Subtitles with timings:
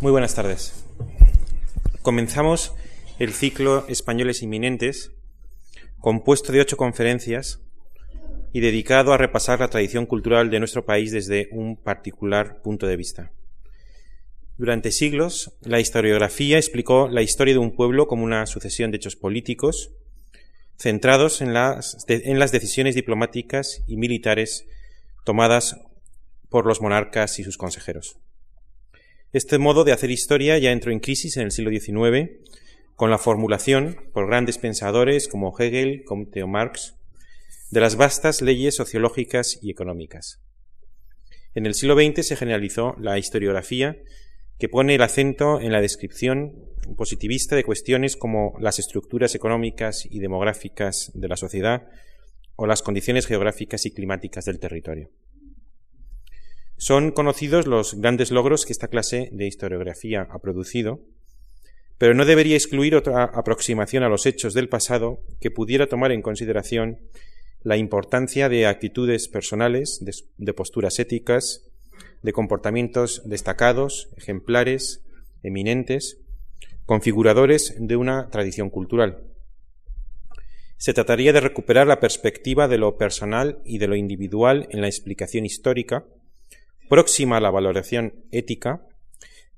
[0.00, 0.84] Muy buenas tardes.
[2.02, 2.72] Comenzamos
[3.18, 5.10] el ciclo Españoles Inminentes,
[5.98, 7.58] compuesto de ocho conferencias
[8.52, 12.96] y dedicado a repasar la tradición cultural de nuestro país desde un particular punto de
[12.96, 13.32] vista.
[14.56, 19.16] Durante siglos, la historiografía explicó la historia de un pueblo como una sucesión de hechos
[19.16, 19.90] políticos
[20.78, 24.64] centrados en las, en las decisiones diplomáticas y militares
[25.24, 25.76] tomadas
[26.50, 28.20] por los monarcas y sus consejeros.
[29.32, 32.30] Este modo de hacer historia ya entró en crisis en el siglo XIX
[32.96, 36.94] con la formulación por grandes pensadores como Hegel, Comte o Marx,
[37.70, 40.40] de las vastas leyes sociológicas y económicas.
[41.54, 43.98] En el siglo XX se generalizó la historiografía
[44.58, 46.64] que pone el acento en la descripción
[46.96, 51.90] positivista de cuestiones como las estructuras económicas y demográficas de la sociedad
[52.56, 55.10] o las condiciones geográficas y climáticas del territorio.
[56.78, 61.00] Son conocidos los grandes logros que esta clase de historiografía ha producido,
[61.98, 66.22] pero no debería excluir otra aproximación a los hechos del pasado que pudiera tomar en
[66.22, 67.00] consideración
[67.64, 69.98] la importancia de actitudes personales,
[70.36, 71.64] de, posturas éticas,
[72.22, 75.04] de comportamientos destacados, ejemplares,
[75.42, 76.18] eminentes,
[76.86, 79.24] configuradores de una tradición cultural.
[80.76, 84.86] Se trataría de recuperar la perspectiva de lo personal y de lo individual en la
[84.86, 86.06] explicación histórica,
[86.88, 88.86] próxima a la valoración ética,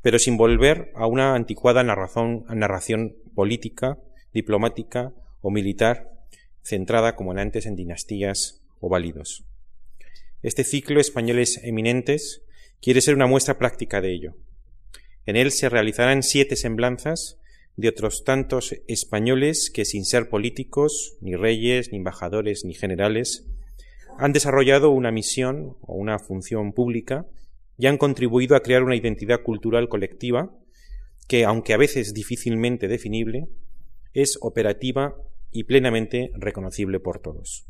[0.03, 3.99] pero sin volver a una anticuada narración, política,
[4.33, 6.11] diplomática o militar,
[6.63, 9.45] centrada como en antes en dinastías o válidos.
[10.43, 12.43] Este ciclo Españoles Eminentes
[12.81, 14.37] quiere ser una muestra práctica de ello.
[15.27, 17.39] En él se realizarán siete semblanzas
[17.77, 23.47] de otros tantos españoles que sin ser políticos, ni reyes, ni embajadores, ni generales,
[24.19, 27.27] han desarrollado una misión o una función pública
[27.79, 30.51] y han contribuido a crear una identidad cultural colectiva
[31.29, 33.49] que, aunque a veces difícilmente definible,
[34.13, 35.15] es operativa
[35.53, 37.67] y plenamente reconocible por todos.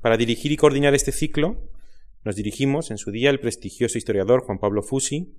[0.00, 1.70] Para dirigir y coordinar este ciclo,
[2.24, 5.34] nos dirigimos en su día al prestigioso historiador Juan Pablo Fusi,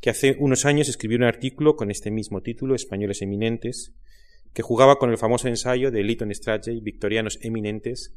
[0.00, 3.92] que hace unos años escribió un artículo con este mismo título, Españoles Eminentes,
[4.52, 8.14] que jugaba con el famoso ensayo de Lytton Strachey, Victorianos Eminentes,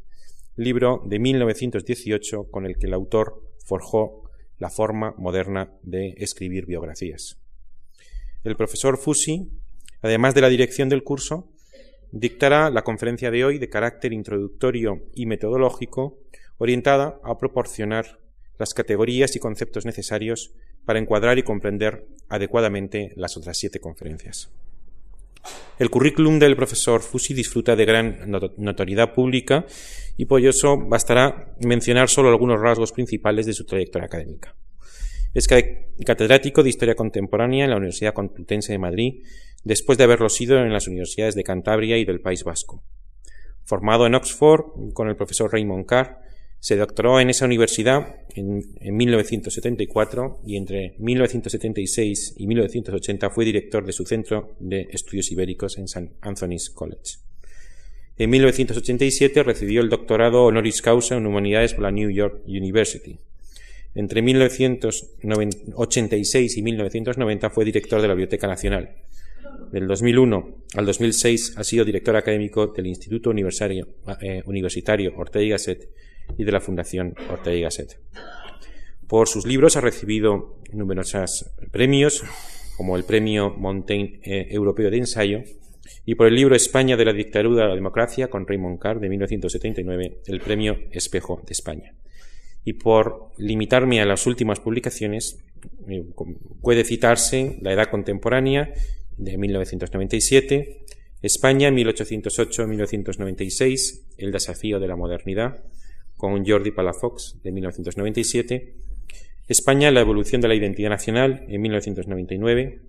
[0.57, 4.23] libro de 1918 con el que el autor forjó
[4.57, 7.37] la forma moderna de escribir biografías.
[8.43, 9.49] El profesor Fusi,
[10.01, 11.47] además de la dirección del curso,
[12.11, 16.17] dictará la conferencia de hoy de carácter introductorio y metodológico,
[16.57, 18.19] orientada a proporcionar
[18.57, 20.53] las categorías y conceptos necesarios
[20.85, 24.49] para encuadrar y comprender adecuadamente las otras siete conferencias.
[25.79, 29.65] El currículum del profesor Fusi disfruta de gran notoriedad pública
[30.17, 34.55] y por eso bastará mencionar solo algunos rasgos principales de su trayectoria académica.
[35.33, 39.23] Es catedrático de Historia Contemporánea en la Universidad Complutense de Madrid,
[39.63, 42.83] después de haberlo sido en las universidades de Cantabria y del País Vasco.
[43.63, 46.21] Formado en Oxford con el profesor Raymond Carr,
[46.59, 53.93] se doctoró en esa universidad en, 1974 y entre 1976 y 1980 fue director de
[53.93, 56.09] su Centro de Estudios Ibéricos en St.
[56.21, 57.19] Anthony's College.
[58.17, 63.19] En 1987 recibió el doctorado honoris causa en humanidades por la New York University.
[63.93, 68.95] Entre 1986 y 1990 fue director de la Biblioteca Nacional.
[69.71, 73.87] Del 2001 al 2006 ha sido director académico del Instituto Universitario,
[74.21, 75.89] eh, Universitario Ortega y Gasset
[76.37, 77.99] y de la Fundación Ortega y Gasset.
[79.07, 82.23] Por sus libros ha recibido numerosos premios,
[82.75, 85.43] como el Premio Montaigne eh, Europeo de Ensayo,
[86.05, 89.09] y por el libro España de la dictadura a la democracia, con Raymond Carr, de
[89.09, 91.93] 1979, el Premio Espejo de España.
[92.65, 95.41] Y por limitarme a las últimas publicaciones,
[95.87, 96.03] eh,
[96.61, 98.73] puede citarse La Edad Contemporánea,
[99.17, 100.85] de 1997,
[101.21, 105.63] España 1808-1996, El desafío de la modernidad,
[106.17, 108.73] con Jordi Palafox, de 1997,
[109.47, 112.81] España, la evolución de la identidad nacional, en 1999,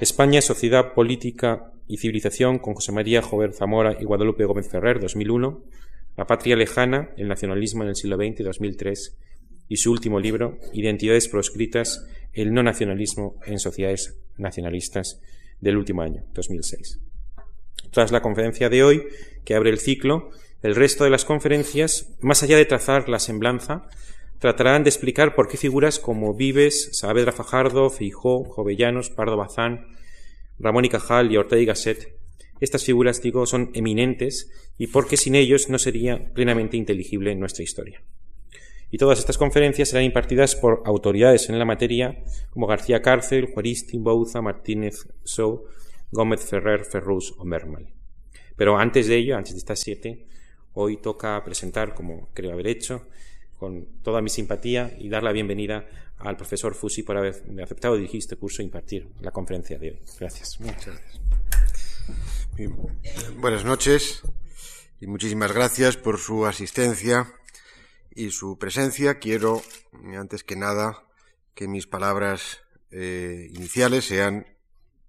[0.00, 5.62] España, sociedad, política y civilización, con José María Jover Zamora y Guadalupe Gómez Ferrer, 2001,
[6.16, 9.18] La patria lejana, el nacionalismo en el siglo XX, 2003,
[9.68, 15.20] y su último libro, Identidades proscritas, el no nacionalismo en sociedades nacionalistas,
[15.60, 17.00] del último año, 2006.
[17.90, 19.04] Tras la conferencia de hoy,
[19.44, 20.30] que abre el ciclo,
[20.66, 23.88] el resto de las conferencias, más allá de trazar la semblanza,
[24.40, 29.86] tratarán de explicar por qué figuras como Vives, Saavedra Fajardo, Feijó, Jovellanos, Pardo Bazán,
[30.58, 32.16] Ramón y Cajal y Ortega y Gasset,
[32.60, 37.62] estas figuras, digo, son eminentes y por qué sin ellos no sería plenamente inteligible nuestra
[37.62, 38.02] historia.
[38.90, 43.98] Y todas estas conferencias serán impartidas por autoridades en la materia como García Cárcel, Juaristi,
[43.98, 45.66] Bouza, Martínez, Sou,
[46.10, 47.92] Gómez Ferrer, Ferrus o Mermal.
[48.56, 50.26] Pero antes de ello, antes de estas siete,
[50.78, 53.06] hoy toca presentar, como creo haber hecho,
[53.58, 55.86] con toda mi simpatía y dar la bienvenida
[56.18, 60.00] al profesor Fusi por haber aceptado dirigir este curso e impartir la conferencia de hoy.
[60.20, 60.60] Gracias.
[60.60, 61.20] Muchas gracias.
[63.38, 64.22] Buenas noches
[65.00, 67.32] y muchísimas gracias por su asistencia
[68.14, 69.18] y su presencia.
[69.18, 69.62] Quiero,
[70.18, 71.04] antes que nada,
[71.54, 74.46] que mis palabras eh, iniciales sean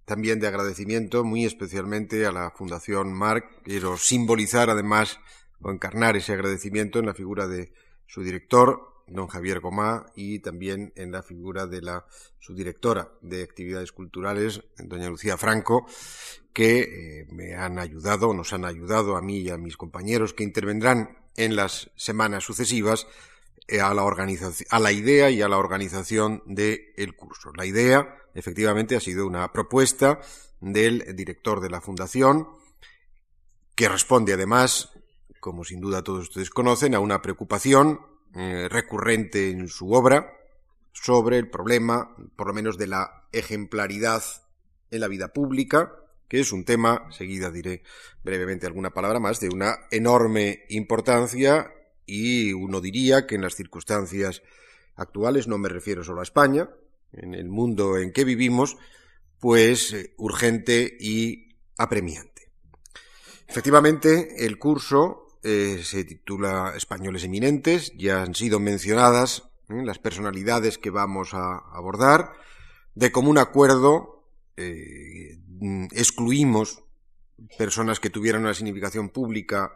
[0.06, 3.64] también de agradecimiento, muy especialmente a la Fundación Marc.
[3.64, 5.20] Quiero simbolizar, además,
[5.62, 7.72] o encarnar ese agradecimiento en la figura de
[8.06, 12.06] su director, don Javier Gomá, y también en la figura de la
[12.40, 15.86] subdirectora de actividades culturales, doña Lucía Franco,
[16.54, 20.44] que eh, me han ayudado, nos han ayudado a mí y a mis compañeros que
[20.44, 23.08] intervendrán en las semanas sucesivas
[23.68, 27.52] eh, a, la a la idea y a la organización del curso.
[27.56, 30.20] La idea, efectivamente, ha sido una propuesta
[30.60, 32.48] del director de la Fundación,
[33.76, 34.97] que responde además,
[35.40, 38.02] como sin duda todos ustedes conocen, a una preocupación
[38.36, 40.34] eh, recurrente en su obra
[40.92, 44.24] sobre el problema, por lo menos de la ejemplaridad
[44.92, 45.94] en la vida pública,
[46.28, 47.84] que es un tema, seguida diré
[48.24, 51.72] brevemente alguna palabra más, de una enorme importancia
[52.06, 54.42] y uno diría que en las circunstancias
[54.96, 56.70] actuales, no me refiero solo a España,
[57.14, 58.78] en el mundo en que vivimos,
[59.40, 62.52] pues eh, urgente y apremiante.
[63.48, 69.82] Efectivamente, el curso eh, se titula Españoles Eminentes, ya han sido mencionadas ¿eh?
[69.82, 72.34] las personalidades que vamos a abordar.
[72.96, 74.28] De común acuerdo,
[74.58, 75.40] eh,
[75.92, 76.84] excluimos
[77.58, 79.72] personas que tuvieran una significación pública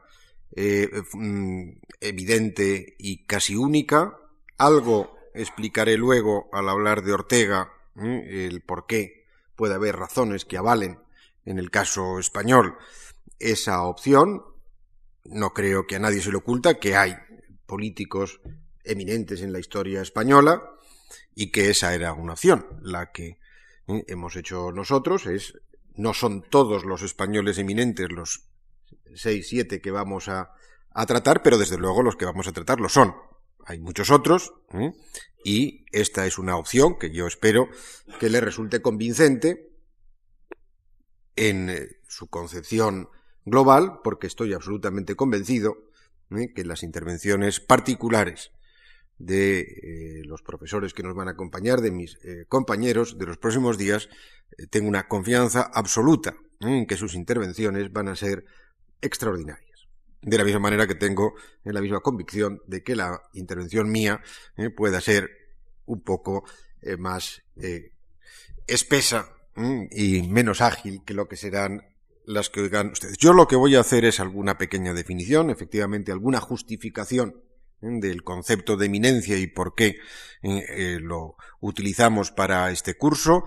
[0.53, 1.69] mm,
[2.01, 4.17] evidente y casi única.
[4.57, 9.23] Algo explicaré luego al hablar de Ortega, el por qué
[9.55, 10.99] puede haber razones que avalen,
[11.45, 12.75] en el caso español,
[13.39, 14.50] esa opción,
[15.25, 17.15] no creo que a nadie se le oculta que hay
[17.65, 18.41] políticos
[18.83, 20.61] eminentes en la historia española
[21.35, 22.65] y que esa era una opción.
[22.81, 23.39] La que
[23.87, 25.57] eh, hemos hecho nosotros es,
[25.95, 28.47] no son todos los españoles eminentes los
[29.15, 30.51] seis, siete que vamos a,
[31.07, 33.15] tratar, pero desde luego los que vamos a tratar lo son.
[33.65, 34.91] Hay muchos otros ¿eh?
[35.45, 37.69] y esta es una opción que yo espero
[38.19, 39.71] que le resulte convincente
[41.35, 43.09] en eh, su concepción
[43.45, 45.77] global, porque estoy absolutamente convencido
[46.31, 46.53] ¿eh?
[46.53, 48.51] que las intervenciones particulares
[49.17, 53.37] de eh, los profesores que nos van a acompañar, de mis eh, compañeros de los
[53.37, 54.09] próximos días,
[54.69, 58.45] tengo una confianza absoluta en que sus intervenciones van a ser
[59.01, 59.87] extraordinarias.
[60.21, 61.33] De la misma manera que tengo
[61.63, 64.21] en la misma convicción de que la intervención mía
[64.75, 65.31] pueda ser
[65.85, 66.43] un poco
[66.99, 67.41] más
[68.67, 69.33] espesa
[69.89, 71.90] y menos ágil que lo que serán
[72.25, 73.17] las que oigan ustedes.
[73.17, 77.41] Yo lo que voy a hacer es alguna pequeña definición, efectivamente alguna justificación
[77.81, 77.87] ¿eh?
[77.99, 79.97] del concepto de eminencia y por qué
[80.43, 83.45] eh, eh, lo utilizamos para este curso,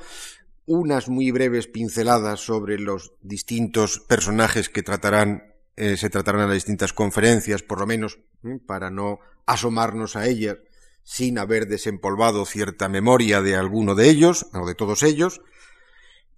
[0.67, 6.93] unas muy breves pinceladas sobre los distintos personajes que tratarán se tratarán en las distintas
[6.93, 8.21] conferencias, por lo menos
[8.65, 10.59] para no asomarnos a ellas
[11.05, 15.43] sin haber desempolvado cierta memoria de alguno de ellos o de todos ellos,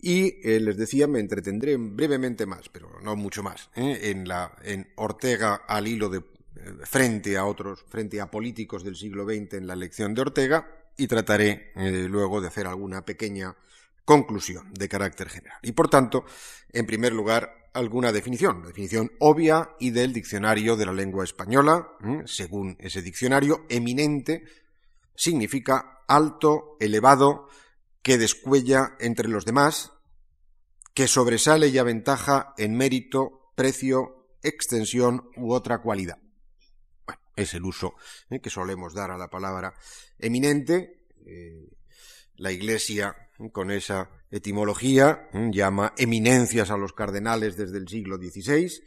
[0.01, 3.99] y eh, les decía, me entretendré brevemente más, pero no mucho más, ¿eh?
[4.03, 6.23] en, la, en Ortega al hilo de eh,
[6.85, 10.69] frente a otros, frente a políticos del siglo XX en la elección de Ortega,
[10.99, 11.73] y trataré
[12.09, 13.55] luego de hacer alguna pequeña
[14.07, 15.59] conclusión de carácter general.
[15.61, 16.25] Y por tanto,
[16.73, 21.87] en primer lugar, alguna definición, definición obvia y del diccionario de la lengua española,
[22.25, 24.45] según ese diccionario, eminente
[25.15, 27.49] significa alto, elevado,
[28.07, 29.91] que descuella entre los demás,
[30.95, 36.17] que sobresale y aventaja en mérito, precio, extensión u otra cualidad.
[37.35, 37.97] Es el uso
[38.31, 39.75] eh, que solemos dar a la palabra
[40.21, 41.09] eminente.
[41.27, 41.69] Eh,
[42.37, 48.85] la Iglesia, eh, con esa etimología, llama eminencias a los cardenales desde el siglo XVI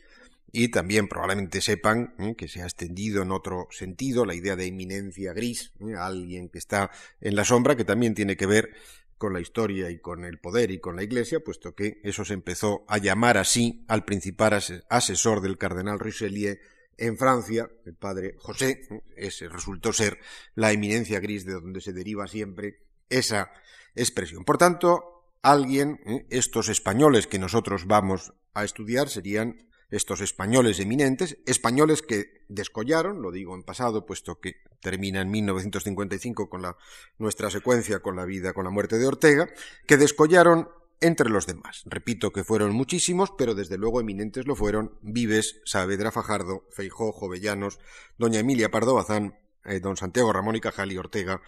[0.54, 5.34] y también probablemente sepan que se ha extendido en otro sentido la idea de eminencia
[5.34, 8.74] gris, alguien que está en la sombra, que también tiene que ver
[9.20, 12.34] con la historia y con el poder y con la Iglesia, puesto que eso se
[12.34, 14.60] empezó a llamar así al principal
[14.90, 16.58] asesor del cardenal Richelieu
[16.98, 18.82] en Francia, el padre José,
[19.16, 20.20] ese resultó ser
[20.56, 23.52] la eminencia gris de donde se deriva siempre esa
[23.96, 24.44] expresión.
[24.44, 26.26] Por tanto, alguien, ¿eh?
[26.30, 33.32] estos españoles que nosotros vamos a estudiar serían estos españoles eminentes, españoles que descollaron, lo
[33.32, 36.78] digo en pasado, puesto que termina en 1955 con la,
[37.18, 39.50] nuestra secuencia con la vida, con la muerte de Ortega,
[39.88, 40.70] que descollaron
[41.02, 41.84] entre los demás.
[41.86, 47.80] Repito que fueron muchísimos, pero desde luego eminentes lo fueron Vives, Saavedra Fajardo, Feijó, Jovellanos,
[48.18, 51.42] doña Emilia Pardo Bazán, eh, don Santiago Ramón y Cajal y Ortega,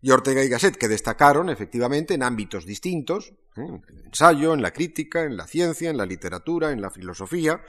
[0.00, 3.60] y Gasset, que destacaron efectivamente en ámbitos distintos, ¿eh?
[3.62, 7.62] en el ensayo, en la crítica, en la ciencia, en la literatura, en la filosofía,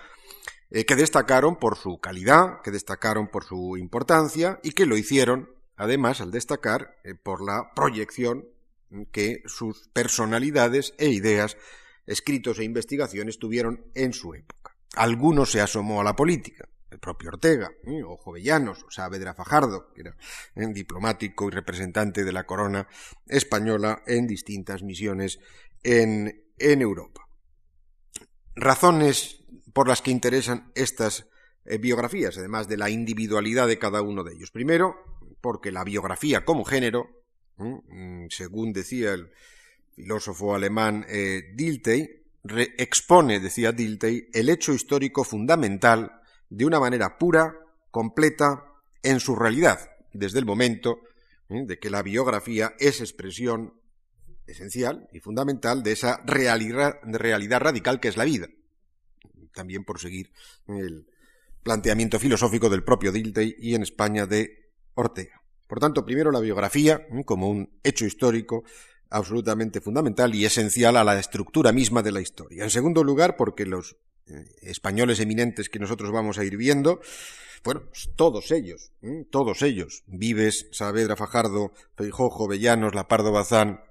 [0.71, 5.49] eh, que destacaron por su calidad, que destacaron por su importancia y que lo hicieron,
[5.75, 8.45] además, al destacar, por la proyección
[9.11, 11.57] que sus personalidades e ideas,
[12.05, 14.75] escritos e investigaciones tuvieron en su época.
[14.95, 18.03] Algunos se asomó a la política, el propio Ortega, ¿eh?
[18.03, 20.15] o Jovellanos, o Saavedra Fajardo, que era
[20.55, 20.67] ¿eh?
[20.73, 22.87] diplomático y representante de la corona
[23.27, 25.39] española en distintas misiones
[25.83, 27.21] en, Europa.
[28.55, 31.27] Razones por las que interesan estas
[31.65, 34.51] eh, biografías, además de la individualidad de cada uno de ellos.
[34.51, 34.95] Primero,
[35.39, 37.07] porque la biografía como género,
[37.57, 39.31] mm, según decía el
[39.95, 41.05] filósofo alemán
[41.55, 42.25] Dilthey,
[42.77, 46.18] expone, decía Dilthey, el hecho histórico fundamental
[46.49, 47.55] de una manera pura,
[47.91, 48.65] completa,
[49.03, 49.79] en su realidad,
[50.13, 50.99] desde el momento
[51.49, 51.63] ¿eh?
[51.65, 53.73] de que la biografía es expresión
[54.45, 58.47] esencial y fundamental de esa realidad, realidad radical que es la vida.
[59.53, 60.31] También por seguir
[60.67, 61.07] el
[61.63, 65.41] planteamiento filosófico del propio Dilthey y en España de Ortega.
[65.67, 67.23] Por tanto, primero la biografía ¿eh?
[67.25, 68.63] como un hecho histórico
[69.11, 72.63] absolutamente fundamental y esencial a la estructura misma de la historia.
[72.63, 73.97] En segundo lugar, porque los
[74.61, 77.01] españoles eminentes que nosotros vamos a ir viendo,
[77.63, 78.91] bueno, pues todos ellos,
[79.29, 83.81] todos ellos, Vives, Saavedra Fajardo, Feijóo, Vellanos, Lapardo Bazán,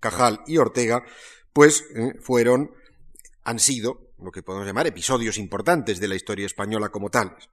[0.00, 1.04] Cajal y Ortega,
[1.52, 2.72] pues eh, fueron,
[3.44, 7.48] han sido lo que podemos llamar episodios importantes de la historia española como tales.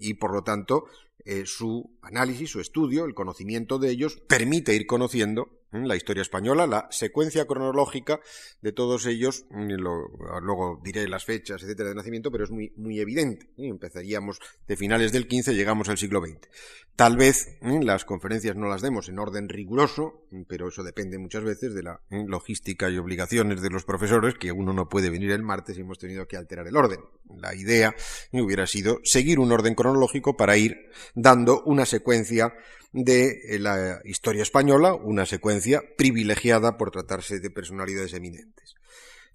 [0.00, 0.86] Y por lo tanto,
[1.24, 6.66] eh, su análisis, su estudio, el conocimiento de ellos, permite ir conociendo la historia española,
[6.66, 8.20] la secuencia cronológica
[8.60, 13.48] de todos ellos, luego diré las fechas, etcétera, de nacimiento, pero es muy, muy evidente.
[13.56, 16.48] Empezaríamos de finales del XV, llegamos al siglo XX.
[16.96, 21.72] Tal vez las conferencias no las demos en orden riguroso, pero eso depende muchas veces
[21.72, 25.78] de la logística y obligaciones de los profesores, que uno no puede venir el martes
[25.78, 27.00] y hemos tenido que alterar el orden.
[27.36, 27.94] La idea
[28.32, 32.54] hubiera sido seguir un orden cronológico para ir dando una secuencia
[32.92, 38.74] de eh, la historia española, una secuencia privilegiada por tratarse de personalidades eminentes.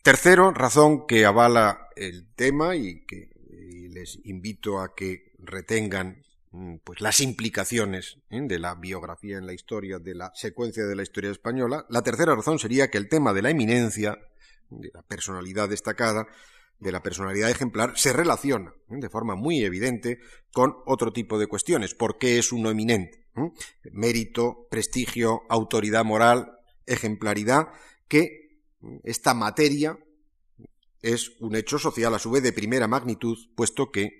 [0.01, 3.29] Tercero, razón que avala el tema y que
[3.95, 8.41] les invito a que retengan mm, pues las implicaciones ¿eh?
[8.43, 11.85] de la biografía en la historia, de la secuencia de la historia española.
[11.89, 14.19] La tercera razón sería que el tema de la eminencia,
[14.69, 16.27] de la personalidad destacada,
[16.79, 18.97] de la personalidad ejemplar se relaciona ¿eh?
[18.99, 20.19] de forma muy evidente
[20.51, 21.95] con otro tipo de cuestiones.
[21.95, 23.25] ¿Por qué es uno eminente?
[23.35, 23.51] ¿Eh?
[23.91, 27.69] Mérito, prestigio, autoridad moral, ejemplaridad,
[28.07, 28.61] que
[29.03, 29.97] esta materia
[31.01, 34.19] es un hecho social a su vez de primera magnitud, puesto que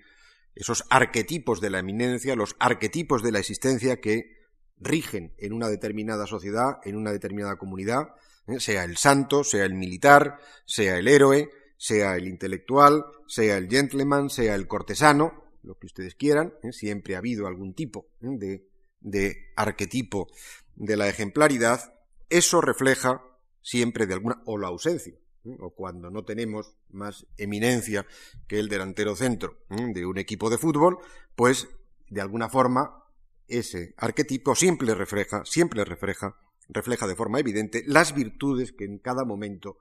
[0.54, 4.36] esos arquetipos de la eminencia, los arquetipos de la existencia que
[4.78, 8.08] rigen en una determinada sociedad, en una determinada comunidad,
[8.46, 8.60] ¿eh?
[8.60, 14.30] sea el santo, sea el militar, sea el héroe, sea el intelectual, sea el gentleman,
[14.30, 16.72] sea el cortesano, lo que ustedes quieran, ¿eh?
[16.72, 18.62] siempre ha habido algún tipo ¿eh?
[19.00, 20.28] de, arquetipo
[20.74, 21.92] de la ejemplaridad,
[22.30, 23.22] eso refleja
[23.62, 25.14] siempre de alguna, o la ausencia,
[25.44, 25.56] ¿eh?
[25.60, 28.06] o cuando no tenemos más eminencia
[28.46, 30.98] que el delantero centro de un equipo de fútbol,
[31.34, 31.68] pues
[32.08, 33.02] de alguna forma
[33.48, 36.36] ese arquetipo siempre refleja, siempre refleja,
[36.68, 39.78] refleja de forma evidente las virtudes que en cada momento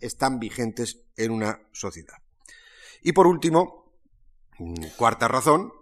[0.00, 2.18] están vigentes en una sociedad.
[3.02, 3.92] Y por último,
[4.96, 5.72] cuarta razón,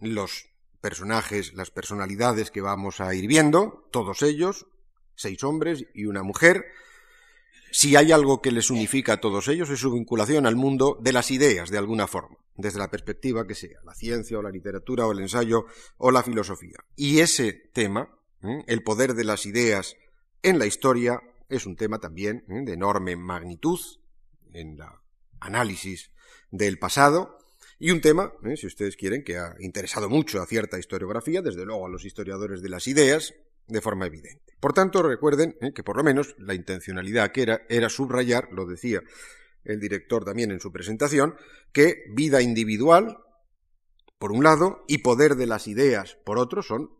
[0.00, 0.48] los
[0.80, 4.66] personajes, las personalidades que vamos a ir viendo, todos ellos,
[5.14, 6.64] seis hombres y una mujer,
[7.70, 11.12] si hay algo que les unifica a todos ellos es su vinculación al mundo de
[11.12, 15.06] las ideas, de alguna forma, desde la perspectiva que sea, la ciencia o la literatura
[15.06, 15.64] o el ensayo
[15.96, 16.76] o la filosofía.
[16.96, 18.10] Y ese tema,
[18.66, 19.96] el poder de las ideas
[20.42, 22.62] en la historia, es un tema también ¿eh?
[22.64, 23.78] de enorme magnitud
[24.52, 24.82] en el
[25.40, 26.10] análisis
[26.50, 27.38] del pasado
[27.78, 28.56] y un tema, ¿eh?
[28.56, 32.62] si ustedes quieren, que ha interesado mucho a cierta historiografía, desde luego a los historiadores
[32.62, 33.34] de las ideas,
[33.66, 34.54] de forma evidente.
[34.60, 35.72] Por tanto, recuerden ¿eh?
[35.72, 39.02] que por lo menos la intencionalidad que era era subrayar, lo decía
[39.64, 41.34] el director también en su presentación,
[41.72, 43.18] que vida individual,
[44.18, 46.90] por un lado, y poder de las ideas, por otro, son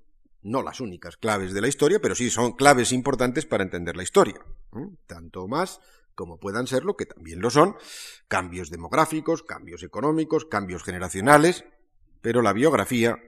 [0.42, 4.02] no las únicas claves de la historia, pero sí son claves importantes para entender la
[4.02, 4.44] historia.
[5.06, 5.80] Tanto más
[6.14, 7.76] como puedan serlo, que también lo son,
[8.28, 11.64] cambios demográficos, cambios económicos, cambios generacionales,
[12.20, 13.18] pero la biografía,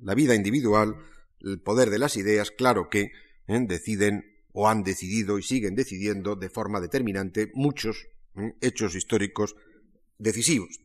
[0.00, 0.96] la vida individual,
[1.40, 3.12] el poder de las ideas, claro que
[3.46, 3.60] ¿eh?
[3.66, 8.08] deciden o han decidido y siguen decidiendo de forma determinante muchos
[8.60, 9.56] hechos históricos
[10.18, 10.80] decisivos.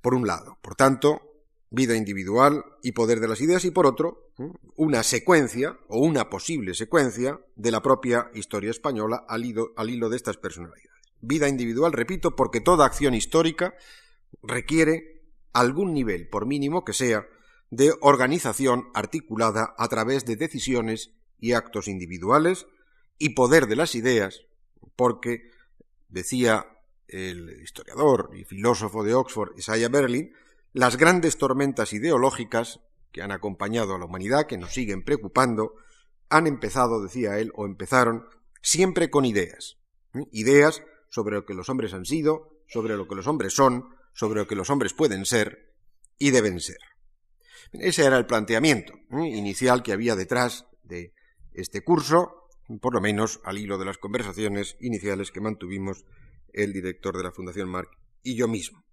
[0.00, 1.33] Por un lado, por tanto,
[1.74, 4.30] vida individual y poder de las ideas, y por otro,
[4.76, 10.08] una secuencia o una posible secuencia de la propia historia española al hilo, al hilo
[10.08, 10.90] de estas personalidades.
[11.20, 13.74] Vida individual, repito, porque toda acción histórica
[14.42, 17.26] requiere algún nivel, por mínimo que sea,
[17.70, 22.66] de organización articulada a través de decisiones y actos individuales
[23.18, 24.42] y poder de las ideas,
[24.96, 25.50] porque,
[26.08, 26.66] decía
[27.08, 30.32] el historiador y filósofo de Oxford Isaiah Berlin,
[30.74, 32.80] las grandes tormentas ideológicas
[33.12, 35.76] que han acompañado a la humanidad, que nos siguen preocupando,
[36.28, 38.26] han empezado, decía él, o empezaron
[38.60, 39.78] siempre con ideas.
[40.32, 44.40] Ideas sobre lo que los hombres han sido, sobre lo que los hombres son, sobre
[44.40, 45.76] lo que los hombres pueden ser
[46.18, 46.78] y deben ser.
[47.70, 51.12] Ese era el planteamiento inicial que había detrás de
[51.52, 52.48] este curso,
[52.80, 56.04] por lo menos al hilo de las conversaciones iniciales que mantuvimos
[56.52, 57.90] el director de la Fundación Marc
[58.24, 58.84] y yo mismo.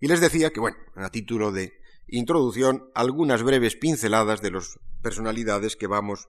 [0.00, 1.74] Y les decía que, bueno, a título de
[2.08, 6.28] introducción, algunas breves pinceladas de las personalidades que vamos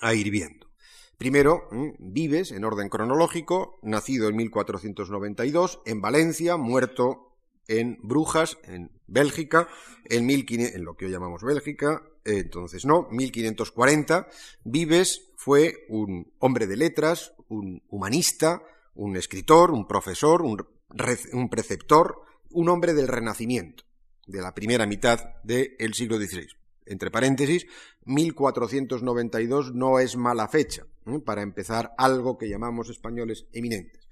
[0.00, 0.68] a ir viendo.
[1.16, 7.38] Primero, Vives, en orden cronológico, nacido en 1492 en Valencia, muerto
[7.68, 9.68] en Brujas, en Bélgica,
[10.04, 14.28] en, en lo que hoy llamamos Bélgica, entonces no, 1540.
[14.64, 18.62] Vives fue un hombre de letras, un humanista,
[18.94, 22.20] un escritor, un profesor, un preceptor,
[22.54, 23.84] un hombre del Renacimiento,
[24.26, 26.48] de la primera mitad del siglo XVI.
[26.86, 27.66] Entre paréntesis,
[28.04, 31.20] 1492 no es mala fecha ¿eh?
[31.24, 34.08] para empezar algo que llamamos españoles eminentes,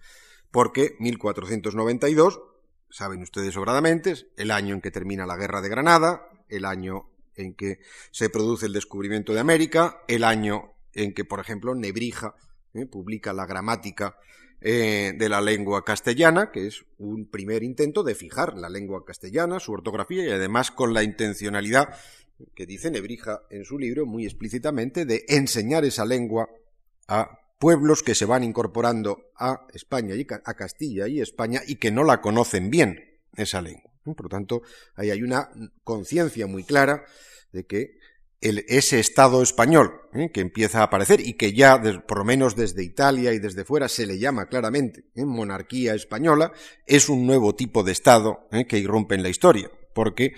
[0.50, 2.40] porque 1492
[2.90, 7.10] saben ustedes sobradamente, es el año en que termina la Guerra de Granada, el año
[7.34, 7.80] en que
[8.10, 12.34] se produce el descubrimiento de América, el año en que, por ejemplo, Nebrija
[12.74, 14.16] eh, publica la gramática
[14.64, 19.58] eh, de la lengua castellana, que es un primer intento de fijar la lengua castellana,
[19.60, 21.88] su ortografía y además con la intencionalidad
[22.54, 26.48] que dice Nebrija en su libro muy explícitamente de enseñar esa lengua
[27.08, 31.90] a pueblos que se van incorporando a España y a Castilla y España y que
[31.90, 33.92] no la conocen bien esa lengua.
[34.04, 34.62] Por lo tanto,
[34.96, 35.50] ahí hay una
[35.84, 37.04] conciencia muy clara
[37.52, 37.98] de que
[38.42, 40.30] ese Estado español ¿eh?
[40.32, 43.88] que empieza a aparecer y que ya, por lo menos desde Italia y desde fuera,
[43.88, 45.24] se le llama claramente ¿eh?
[45.24, 46.52] monarquía española,
[46.86, 48.66] es un nuevo tipo de Estado ¿eh?
[48.66, 50.34] que irrumpe en la historia, porque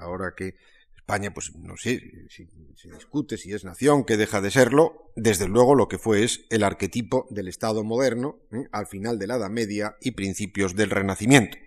[0.00, 0.54] ahora que
[0.96, 5.48] España, pues no sé, si se discute si es nación, que deja de serlo, desde
[5.48, 8.68] luego lo que fue es el arquetipo del Estado moderno ¿eh?
[8.70, 11.58] al final de la Edad Media y principios del Renacimiento.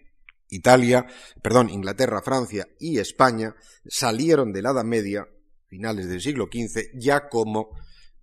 [0.48, 1.08] Italia,
[1.42, 3.56] perdón, Inglaterra, Francia y España
[3.88, 5.28] salieron de la Edad Media,
[5.76, 7.70] finales del siglo XV, ya como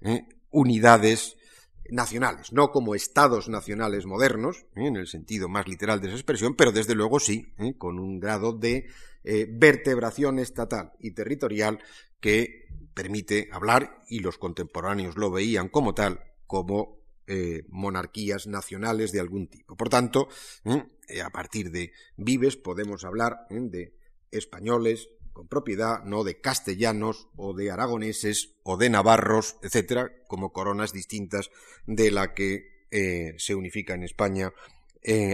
[0.00, 0.26] ¿eh?
[0.50, 1.36] unidades
[1.90, 4.86] nacionales, no como estados nacionales modernos, ¿eh?
[4.86, 8.54] en el sentido más literal de esa expresión, pero desde luego sí, con un grado
[8.54, 8.86] de
[9.22, 11.78] eh, vertebración estatal y territorial
[12.20, 19.20] que permite hablar, y los contemporáneos lo veían como tal, como eh, monarquías nacionales de
[19.20, 19.76] algún tipo.
[19.76, 20.28] Por tanto,
[20.64, 23.94] eh, a partir de Vives podemos hablar de
[24.30, 30.92] españoles con propiedad, no de castellanos o de aragoneses o de navarros, etcétera, como coronas
[30.92, 31.50] distintas
[31.86, 32.70] de la que
[33.38, 34.52] se unifica en España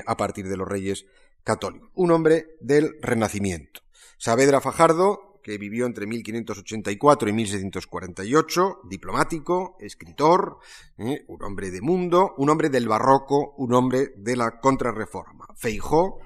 [0.07, 1.07] a partir de los reyes
[1.43, 3.81] católico, un hombre del Renacimiento.
[4.19, 10.59] Saavedra Fajardo, que vivió entre 1584 y 1648, diplomático, escritor,
[10.99, 11.25] ¿eh?
[11.29, 15.47] un hombre de mundo, un hombre del barroco, un hombre de la contrarreforma.
[15.57, 16.19] Feijó,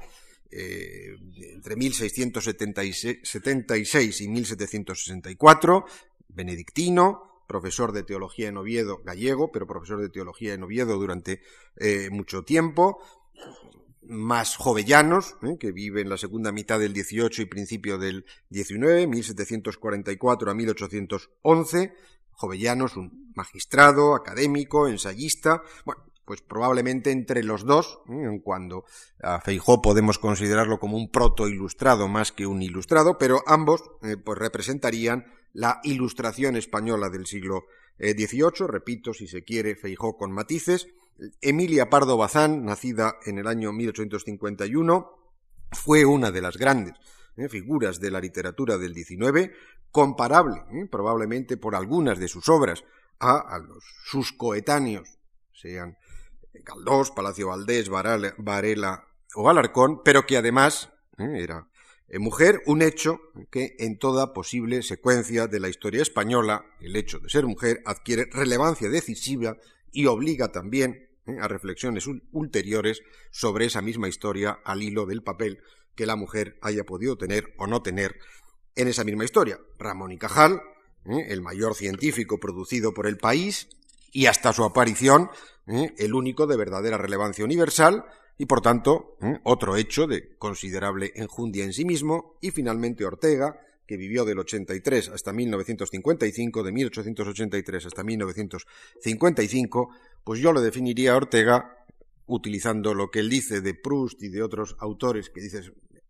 [0.53, 1.17] eh,
[1.55, 5.87] entre 1676 y 1764,
[6.29, 11.43] benedictino, profesor de teología en Oviedo, gallego, pero profesor de teología en Oviedo durante
[11.77, 12.99] eh, mucho tiempo,
[14.03, 15.57] más jovellanos, ¿eh?
[15.59, 21.95] que viven la segunda mitad del 18 y principio del 19, 1744 a 1811,
[22.33, 28.13] jovellanos, un magistrado, académico, ensayista, bueno, pues probablemente entre los dos, ¿eh?
[28.13, 28.85] en cuando
[29.23, 34.17] a Feijó podemos considerarlo como un proto ilustrado más que un ilustrado, pero ambos eh,
[34.17, 37.65] pues representarían la ilustración española del siglo
[37.99, 40.89] XVIII, repito, si se quiere, Feijó con matices,
[41.41, 45.11] Emilia Pardo Bazán, nacida en el año 1851,
[45.73, 46.95] fue una de las grandes
[47.37, 49.51] eh, figuras de la literatura del XIX,
[49.91, 52.85] comparable eh, probablemente por algunas de sus obras
[53.21, 55.19] a, los, sus coetáneos,
[55.53, 55.97] sean
[56.55, 61.69] Galdós, Palacio Valdés, Varela o Alarcón, pero que además era
[62.21, 67.31] mujer, un hecho que en toda posible secuencia de la historia española, el hecho de
[67.31, 69.57] ser mujer adquiere relevancia decisiva
[69.91, 71.09] y obliga también
[71.41, 75.63] a reflexiones ulteriores sobre esa misma historia al hilo del papel
[75.95, 78.19] que la mujer haya podido tener o no tener
[78.75, 79.61] en esa misma historia.
[79.79, 80.61] Ramón y Cajal,
[81.07, 81.27] ¿eh?
[81.29, 83.69] el mayor científico producido por el país
[84.11, 85.31] y hasta su aparición,
[85.67, 85.93] ¿eh?
[85.99, 88.05] el único de verdadera relevancia universal
[88.39, 89.39] y por tanto ¿eh?
[89.45, 95.11] otro hecho de considerable enjundia en sí mismo y finalmente Ortega, que vivió del 83
[95.11, 99.91] hasta 1955, de 1883 hasta 1955,
[100.25, 101.85] pues yo lo definiría a Ortega
[102.27, 105.61] utilizando lo que él dice de Proust y de otros autores, que dice,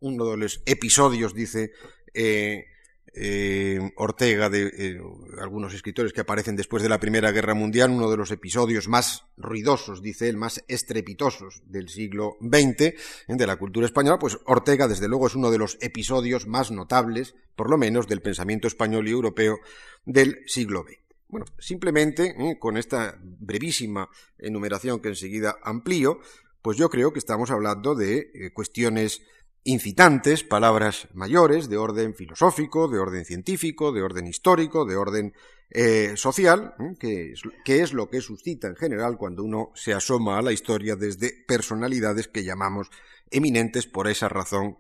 [0.01, 1.73] uno de los episodios, dice
[2.15, 2.67] eh,
[3.15, 5.01] eh, Ortega, de eh,
[5.41, 9.25] algunos escritores que aparecen después de la Primera Guerra Mundial, uno de los episodios más
[9.37, 12.95] ruidosos, dice él, más estrepitosos del siglo XX,
[13.29, 17.35] de la cultura española, pues Ortega, desde luego, es uno de los episodios más notables,
[17.55, 19.59] por lo menos, del pensamiento español y europeo
[20.07, 20.99] del siglo XX.
[21.29, 22.59] Bueno, simplemente ¿eh?
[22.59, 26.21] con esta brevísima enumeración que enseguida amplío,
[26.63, 29.23] pues yo creo que estamos hablando de cuestiones
[29.65, 35.35] incitantes, palabras mayores de orden filosófico, de orden científico, de orden histórico, de orden
[35.71, 37.33] eh, social, que,
[37.67, 42.29] es, lo que suscita en general cuando uno se asoma a la historia desde personalidades
[42.29, 42.91] que llamamos
[43.31, 44.79] eminentes por esa razón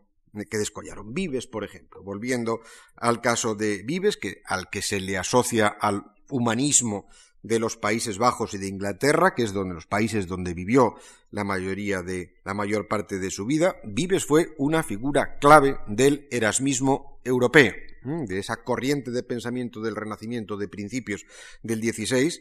[0.51, 1.14] que descollaron.
[1.14, 2.61] Vives, por ejemplo, volviendo
[2.97, 7.09] al caso de Vives, que, al que se le asocia al humanismo
[7.42, 10.94] de los Países Bajos y de Inglaterra, que es donde los países donde vivió
[11.31, 16.28] la mayoría de la mayor parte de su vida, Vives fue una figura clave del
[16.31, 17.72] erasmismo europeo,
[18.05, 21.24] de esa corriente de pensamiento del Renacimiento de principios
[21.62, 22.40] del XVI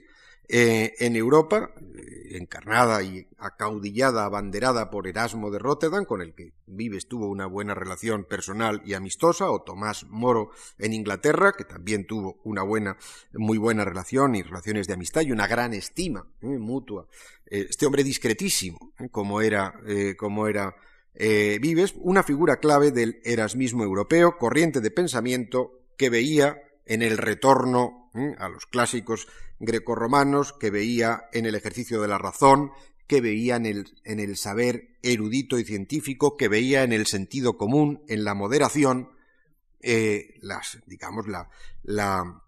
[0.53, 6.51] eh, en Europa, eh, encarnada y acaudillada, abanderada por Erasmo de Rotterdam, con el que
[6.65, 12.05] Vives tuvo una buena relación personal y amistosa, o Tomás Moro en Inglaterra, que también
[12.05, 12.97] tuvo una buena,
[13.33, 17.07] muy buena relación y relaciones de amistad y una gran estima eh, mutua.
[17.45, 19.73] este hombre discretísimo, como era,
[20.17, 20.75] como era
[21.13, 28.11] Vives, una figura clave del erasmismo europeo, corriente de pensamiento que veía en el retorno
[28.37, 29.27] a los clásicos
[29.61, 32.71] grecorromanos, que veía en el ejercicio de la razón,
[33.07, 37.57] que veía en el, en el saber erudito y científico, que veía en el sentido
[37.57, 39.09] común, en la moderación,
[39.81, 41.49] eh, las, digamos, la,
[41.83, 42.41] la,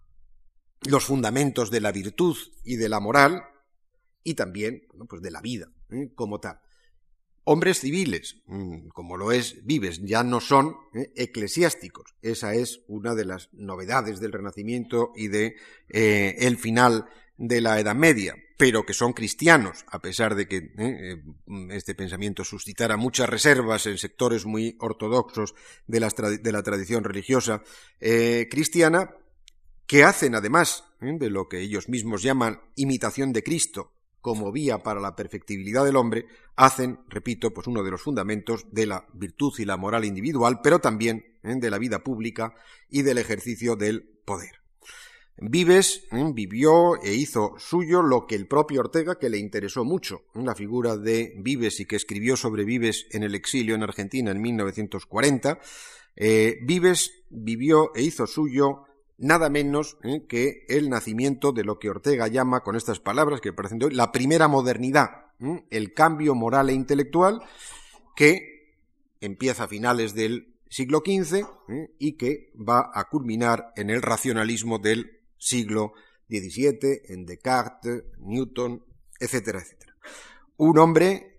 [0.82, 3.44] los fundamentos de la virtud y de la moral,
[4.22, 6.10] y también pues de la vida ¿eh?
[6.14, 6.60] como tal.
[7.46, 12.14] Hombres civiles, mm, como lo es Vives, ya no son eh, eclesiásticos.
[12.22, 15.56] Esa es una de las novedades del Renacimiento y de
[15.90, 17.04] eh, el final
[17.36, 21.22] de la Edad Media, pero que son cristianos, a pesar de que eh,
[21.68, 25.54] este pensamiento suscitara muchas reservas en sectores muy ortodoxos
[25.86, 27.62] de la tradición religiosa
[27.98, 29.10] cristiana,
[29.86, 33.92] que hacen además de lo que ellos mismos llaman imitación de Cristo,
[34.24, 36.24] como vía para la perfectibilidad del hombre,
[36.56, 40.78] hacen, repito, pues uno de los fundamentos de la virtud y la moral individual, pero
[40.78, 41.56] también ¿eh?
[41.56, 42.54] de la vida pública
[42.88, 44.62] y del ejercicio del poder.
[45.36, 46.30] Vives ¿eh?
[46.32, 50.96] vivió e hizo suyo lo que el propio Ortega, que le interesó mucho, la figura
[50.96, 55.60] de Vives y que escribió sobre Vives en el exilio en Argentina en 1940.
[56.16, 58.84] Eh, Vives vivió e hizo suyo
[59.18, 60.24] nada menos ¿eh?
[60.28, 64.12] que el nacimiento de lo que Ortega llama, con estas palabras que parecen hoy, la
[64.12, 65.64] primera modernidad, ¿eh?
[65.70, 67.42] el cambio moral e intelectual
[68.16, 68.76] que
[69.20, 71.94] empieza a finales del siglo XV ¿eh?
[71.98, 75.92] y que va a culminar en el racionalismo del siglo
[76.28, 78.82] XVII, en Descartes, Newton,
[79.20, 79.94] etcétera, etcétera.
[80.56, 81.30] Un hombre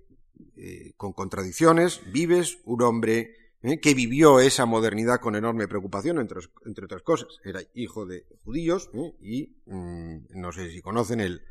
[0.95, 3.79] con contradicciones, vives, un hombre ¿eh?
[3.79, 7.27] que vivió esa modernidad con enorme preocupación, entre, otras cosas.
[7.43, 9.13] Era hijo de judíos ¿eh?
[9.19, 11.41] y mm, no sé si conocen el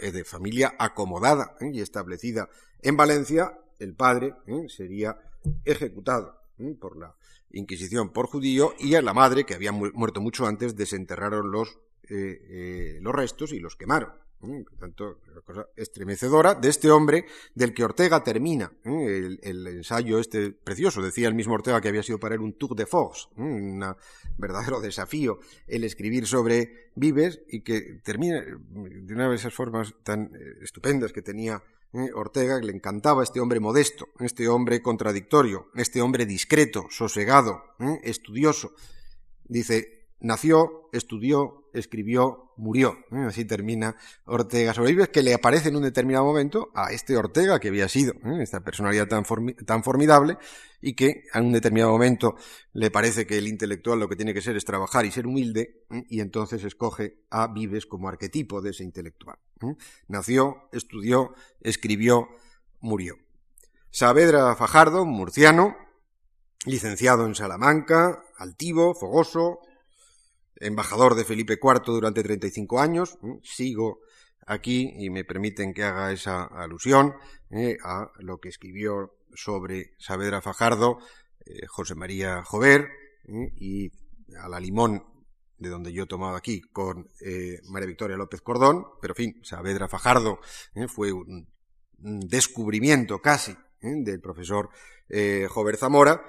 [0.00, 2.48] eh, de familia acomodada y establecida
[2.82, 3.58] en Valencia.
[3.78, 4.34] El padre
[4.68, 5.16] sería
[5.64, 6.38] ejecutado
[6.78, 7.16] por la
[7.54, 13.14] Inquisición por judío y a la madre, que había muerto mucho antes, desenterraron los, los
[13.14, 14.10] restos y los quemaron.
[14.42, 19.38] Mm, por tanto, una cosa estremecedora de este hombre del que Ortega termina ¿eh?
[19.40, 21.00] el, ensayo este precioso.
[21.00, 23.42] Decía el mismo Ortega que había sido para él un tour de force, ¿eh?
[23.42, 23.84] un
[24.36, 30.34] verdadero desafío el escribir sobre Vives y que termina de una de esas formas tan
[30.34, 31.62] eh, estupendas que tenía
[32.14, 37.62] Ortega, que le encantaba este hombre modesto, este hombre contradictorio, este hombre discreto, sosegado,
[38.02, 38.72] estudioso.
[39.44, 42.96] Dice, nació, estudió, escribió, murió.
[43.10, 43.24] ¿eh?
[43.26, 47.58] Así termina Ortega sobre Vives, que le aparece en un determinado momento a este Ortega,
[47.60, 48.38] que había sido ¿eh?
[48.40, 49.24] esta personalidad tan,
[49.66, 50.38] tan formidable,
[50.80, 52.36] y que en un determinado momento
[52.72, 55.84] le parece que el intelectual lo que tiene que ser es trabajar y ser humilde,
[55.90, 56.04] ¿eh?
[56.08, 59.36] y entonces escoge a Vives como arquetipo de ese intelectual.
[60.08, 62.28] Nació, estudió, escribió,
[62.80, 63.16] murió.
[63.90, 65.76] Saavedra Fajardo, murciano,
[66.64, 69.60] licenciado en Salamanca, altivo, fogoso,
[70.62, 73.18] embajador de Felipe IV durante 35 años.
[73.42, 74.00] Sigo
[74.46, 77.14] aquí y me permiten que haga esa alusión
[77.50, 80.98] eh, a lo que escribió sobre Saavedra Fajardo
[81.44, 82.88] eh, José María Jover
[83.28, 83.90] eh, y
[84.38, 85.04] a la limón
[85.58, 87.08] de donde yo he tomado aquí con
[87.68, 90.40] María Victoria López Cordón, pero fin, Saavedra Fajardo
[90.88, 91.46] fue un,
[91.98, 94.70] descubrimiento casi del profesor
[95.48, 96.20] Jover Zamora,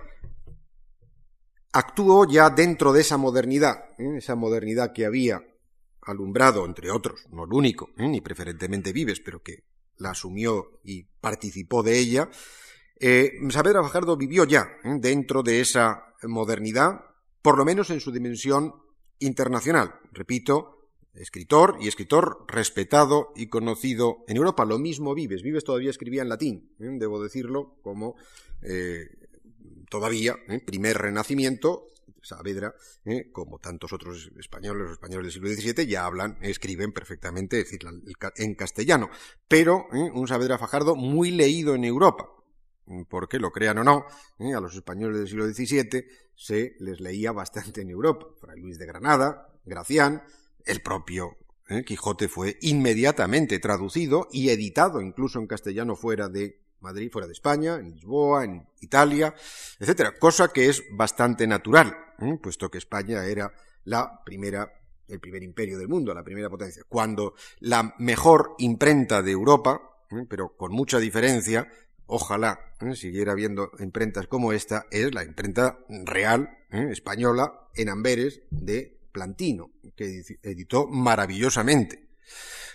[1.73, 4.17] actuó ya dentro de esa modernidad, ¿eh?
[4.17, 5.41] esa modernidad que había
[6.01, 8.07] alumbrado, entre otros, no el único, ¿eh?
[8.07, 9.63] ni preferentemente Vives, pero que
[9.97, 12.29] la asumió y participó de ella,
[12.99, 13.81] eh, Saavedra
[14.15, 14.97] vivió ya ¿eh?
[14.99, 17.01] dentro de esa modernidad,
[17.41, 18.75] por lo menos en su dimensión
[19.19, 19.95] internacional.
[20.11, 24.63] Repito, escritor y escritor respetado y conocido en Europa.
[24.63, 25.41] Lo mismo Vives.
[25.41, 28.15] Vives todavía escribía en latín, debo decirlo, como
[29.89, 30.59] todavía, ¿eh?
[30.59, 31.87] primer renacimiento,
[32.21, 32.73] Saavedra,
[33.05, 33.29] ¿eh?
[33.31, 37.81] como tantos otros españoles, los españoles del siglo XVII, ya hablan, escriben perfectamente, es decir,
[38.37, 39.09] en castellano.
[39.47, 40.09] Pero ¿eh?
[40.13, 42.29] un Saavedra Fajardo muy leído en Europa,
[43.09, 44.05] porque lo crean o no,
[44.39, 48.27] a los españoles del siglo XVII se les leía bastante en Europa.
[48.39, 50.23] Fray Luis de Granada, Gracián,
[50.65, 51.37] el propio
[51.85, 57.75] Quijote fue inmediatamente traducido y editado incluso en castellano fuera de Madrid fuera de España,
[57.75, 59.33] en Lisboa, en Italia,
[59.79, 61.95] etcétera, cosa que es bastante natural,
[62.41, 63.51] puesto que España era
[63.85, 64.71] la primera
[65.07, 66.83] el primer imperio del mundo, la primera potencia.
[66.87, 69.81] Cuando la mejor imprenta de Europa,
[70.29, 71.67] pero con mucha diferencia,
[72.05, 72.59] ojalá
[72.95, 80.23] siguiera habiendo imprentas como esta, es la imprenta real española en Amberes de Plantino, que
[80.41, 82.07] editó maravillosamente.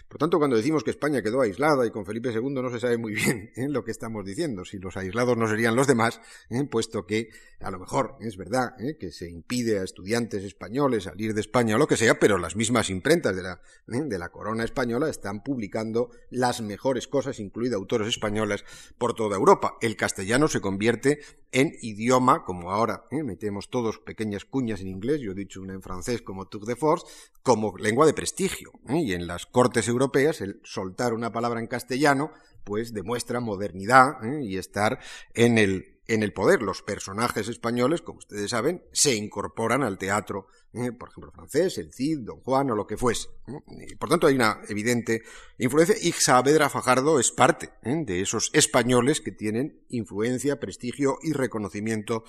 [0.08, 2.96] Por tanto, cuando decimos que España quedó aislada y con Felipe II no se sabe
[2.96, 3.68] muy bien ¿eh?
[3.68, 6.64] lo que estamos diciendo, si los aislados no serían los demás, ¿eh?
[6.64, 7.28] puesto que
[7.60, 8.96] a lo mejor es verdad ¿eh?
[8.98, 12.56] que se impide a estudiantes españoles salir de España o lo que sea, pero las
[12.56, 18.08] mismas imprentas de la, de la corona española están publicando las mejores cosas, incluidas autores
[18.08, 18.64] españoles,
[18.96, 19.76] por toda Europa.
[19.82, 21.20] El castellano se convierte
[21.52, 25.82] en idioma, como ahora metemos todos pequeñas cuñas en inglés, yo he dicho una en
[25.82, 27.06] francés como Tour de Force,
[27.42, 28.72] como lengua de prestigio.
[28.88, 29.97] Y en las cortes europeas,
[30.40, 32.32] el soltar una palabra en castellano,
[32.64, 34.44] pues demuestra modernidad ¿eh?
[34.44, 34.98] y estar
[35.34, 36.62] en el, en el poder.
[36.62, 40.92] Los personajes españoles, como ustedes saben, se incorporan al teatro, ¿eh?
[40.92, 43.28] por ejemplo, francés, el Cid, Don Juan o lo que fuese.
[43.46, 43.96] ¿eh?
[43.98, 45.22] por tanto, hay una evidente
[45.58, 52.24] influencia y Saavedra Fajardo es parte de esos españoles que tienen influencia, prestigio y reconocimiento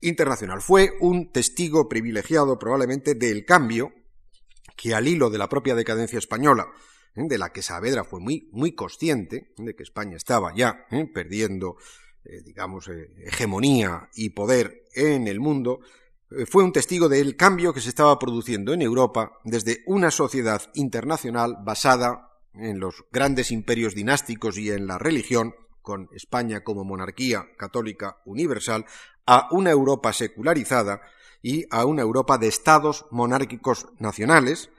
[0.00, 0.60] internacional.
[0.60, 3.92] Fue un testigo privilegiado probablemente del cambio
[4.76, 6.72] que al hilo de la propia decadencia española ¿eh?
[7.14, 11.06] De la que Saavedra fue muy, muy consciente, de que España estaba ya ¿eh?
[11.12, 11.76] perdiendo,
[12.24, 15.80] eh, digamos, hegemonía y poder en el mundo,
[16.50, 21.58] fue un testigo del cambio que se estaba produciendo en Europa desde una sociedad internacional
[21.62, 28.18] basada en los grandes imperios dinásticos y en la religión, con España como monarquía católica
[28.24, 28.86] universal,
[29.26, 31.02] a una Europa secularizada
[31.42, 34.70] y a una Europa de estados monárquicos nacionales,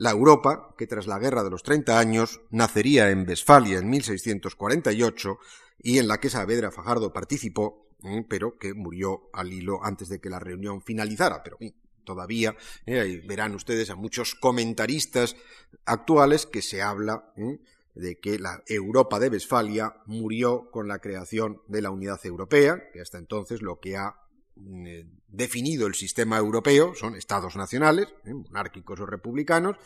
[0.00, 5.38] la Europa, que tras la Guerra de los Treinta Años nacería en Westfalia en 1648
[5.82, 8.24] y en la que Saavedra Fajardo participó, ¿eh?
[8.26, 11.42] pero que murió al hilo antes de que la reunión finalizara.
[11.42, 11.58] Pero
[12.04, 13.22] todavía ¿eh?
[13.26, 15.36] verán ustedes a muchos comentaristas
[15.84, 17.58] actuales que se habla ¿eh?
[17.94, 23.02] de que la Europa de Westfalia murió con la creación de la Unidad Europea, que
[23.02, 24.16] hasta entonces lo que ha
[24.56, 29.76] definido el sistema europeo, son estados nacionales, eh, monárquicos o republicanos,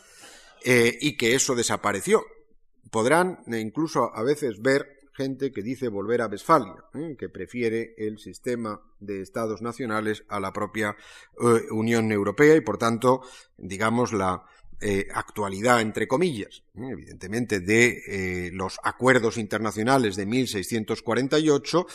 [0.65, 2.25] eh, y que eso desapareció.
[2.91, 6.85] Podrán incluso a veces ver gente que dice volver a Westfalia,
[7.19, 10.97] que prefiere el sistema de estados nacionales a la propia
[11.71, 13.23] Unión Europea y, por tanto,
[13.57, 14.45] digamos, la
[15.15, 21.87] actualidad, entre comillas, evidentemente, de los acuerdos internacionales de 1648,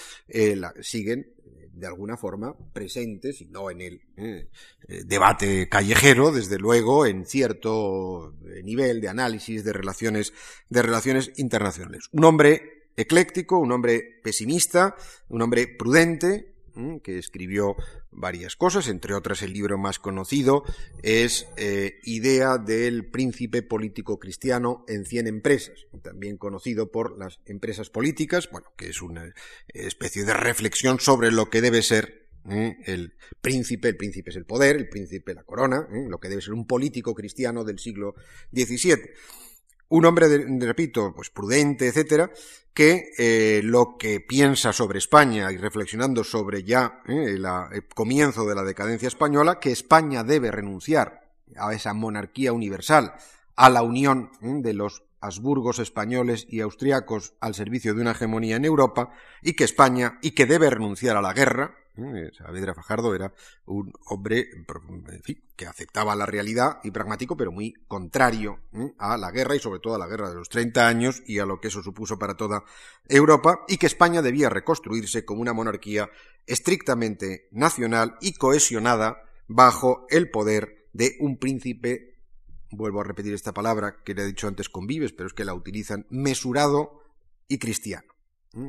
[0.82, 1.34] siguen
[1.80, 4.50] de alguna forma presentes, y no en el eh,
[4.88, 10.34] eh, debate callejero, desde luego, en cierto eh, nivel de análisis de relaciones,
[10.70, 12.10] de relaciones internacionales.
[12.12, 14.96] Un hombre ecléctico, un hombre pesimista,
[15.30, 16.49] un hombre prudente,
[17.04, 17.76] que escribió
[18.12, 20.64] varias cosas, entre otras el libro más conocido
[21.04, 27.90] es eh, Idea del príncipe político cristiano en 100 empresas, también conocido por las empresas
[27.90, 29.34] políticas, bueno, que es una
[29.68, 34.78] especie de reflexión sobre lo que debe ser el príncipe, el príncipe es el poder,
[34.78, 38.16] el príncipe la corona, lo que debe ser un político cristiano del siglo
[38.54, 39.12] XVII
[39.90, 40.28] un hombre,
[40.60, 42.32] repito, pues prudente, etcétera,
[42.80, 48.56] que eh, lo que piensa sobre España y reflexionando sobre ya eh, el comienzo de
[48.56, 53.16] la decadencia española, que España debe renunciar a esa monarquía universal,
[53.58, 58.56] a la unión eh, de los Habsburgos españoles y austriacos al servicio de una hegemonía
[58.56, 59.12] en Europa,
[59.42, 61.89] y que España, y que debe renunciar a la guerra, ¿eh?
[62.38, 63.34] Saavedra Fajardo era
[63.66, 64.50] un hombre
[65.56, 68.94] que aceptaba la realidad y pragmático, pero muy contrario ¿eh?
[68.98, 71.46] a la guerra y sobre todo a la guerra de los 30 años y a
[71.46, 72.64] lo que eso supuso para toda
[73.08, 76.10] Europa, y que España debía reconstruirse como una monarquía
[76.46, 82.18] estrictamente nacional y cohesionada bajo el poder de un príncipe,
[82.72, 85.46] vuelvo a repetir esta palabra que le he dicho antes con Vives, pero es que
[85.46, 87.04] la utilizan, mesurado
[87.48, 88.08] y cristiano.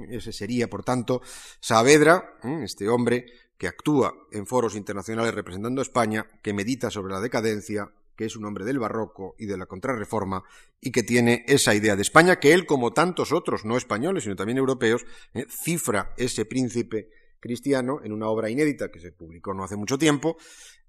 [0.08, 1.22] Ese sería, por tanto,
[1.60, 7.20] Saavedra, este hombre que actúa en foros internacionales representando a España, que medita sobre la
[7.20, 10.42] decadencia, que es un hombre del barroco y de la contrarreforma,
[10.80, 14.36] y que tiene esa idea de España, que él, como tantos otros, no españoles, sino
[14.36, 15.46] también europeos, ¿eh?
[15.48, 20.36] cifra ese príncipe cristiano en una obra inédita que se publicó no hace mucho tiempo,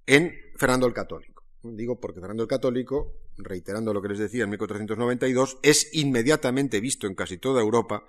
[0.05, 1.43] en Fernando el Católico.
[1.63, 7.05] Digo porque Fernando el Católico, reiterando lo que les decía en 1492, es inmediatamente visto
[7.05, 8.03] en casi toda Europa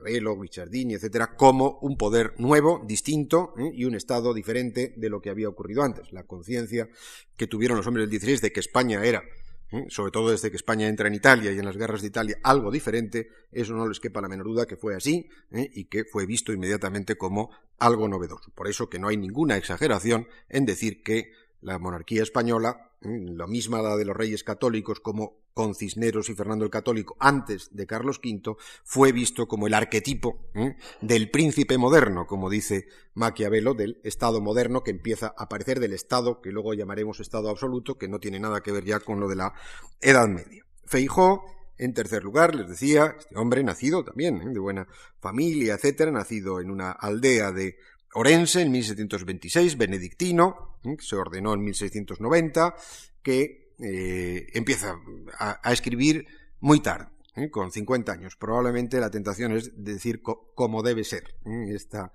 [0.00, 3.70] Maquiavelo, Guicciardini, etcétera, como un poder nuevo, distinto ¿eh?
[3.74, 6.12] y un Estado diferente de lo que había ocurrido antes.
[6.12, 6.88] La conciencia
[7.36, 9.22] que tuvieron los hombres del 16 de que España era,
[9.70, 9.84] ¿eh?
[9.88, 12.70] sobre todo desde que España entra en Italia y en las guerras de Italia, algo
[12.70, 15.70] diferente, eso no les quepa la menor duda que fue así ¿eh?
[15.72, 18.50] y que fue visto inmediatamente como algo novedoso.
[18.54, 23.80] Por eso que no hay ninguna exageración en decir que la monarquía española la misma
[23.80, 28.20] la de los reyes católicos como con Cisneros y Fernando el Católico antes de Carlos
[28.22, 30.76] V, fue visto como el arquetipo ¿eh?
[31.00, 36.40] del príncipe moderno, como dice Maquiavelo, del Estado moderno que empieza a aparecer del Estado
[36.40, 39.36] que luego llamaremos Estado absoluto, que no tiene nada que ver ya con lo de
[39.36, 39.54] la
[40.00, 40.64] Edad Media.
[40.84, 41.44] Feijó,
[41.78, 44.50] en tercer lugar, les decía, este hombre nacido también, ¿eh?
[44.52, 44.86] de buena
[45.20, 47.76] familia, etcétera, nacido en una aldea de
[48.14, 50.96] Orense en 1726, benedictino, ¿eh?
[50.96, 52.74] que se ordenó en 1690,
[53.22, 54.96] que eh, empieza
[55.38, 56.26] a, escribir
[56.58, 57.50] muy tarde, ¿eh?
[57.50, 58.36] con 50 años.
[58.36, 61.34] Probablemente la tentación es decir cómo debe ser.
[61.68, 62.12] Esta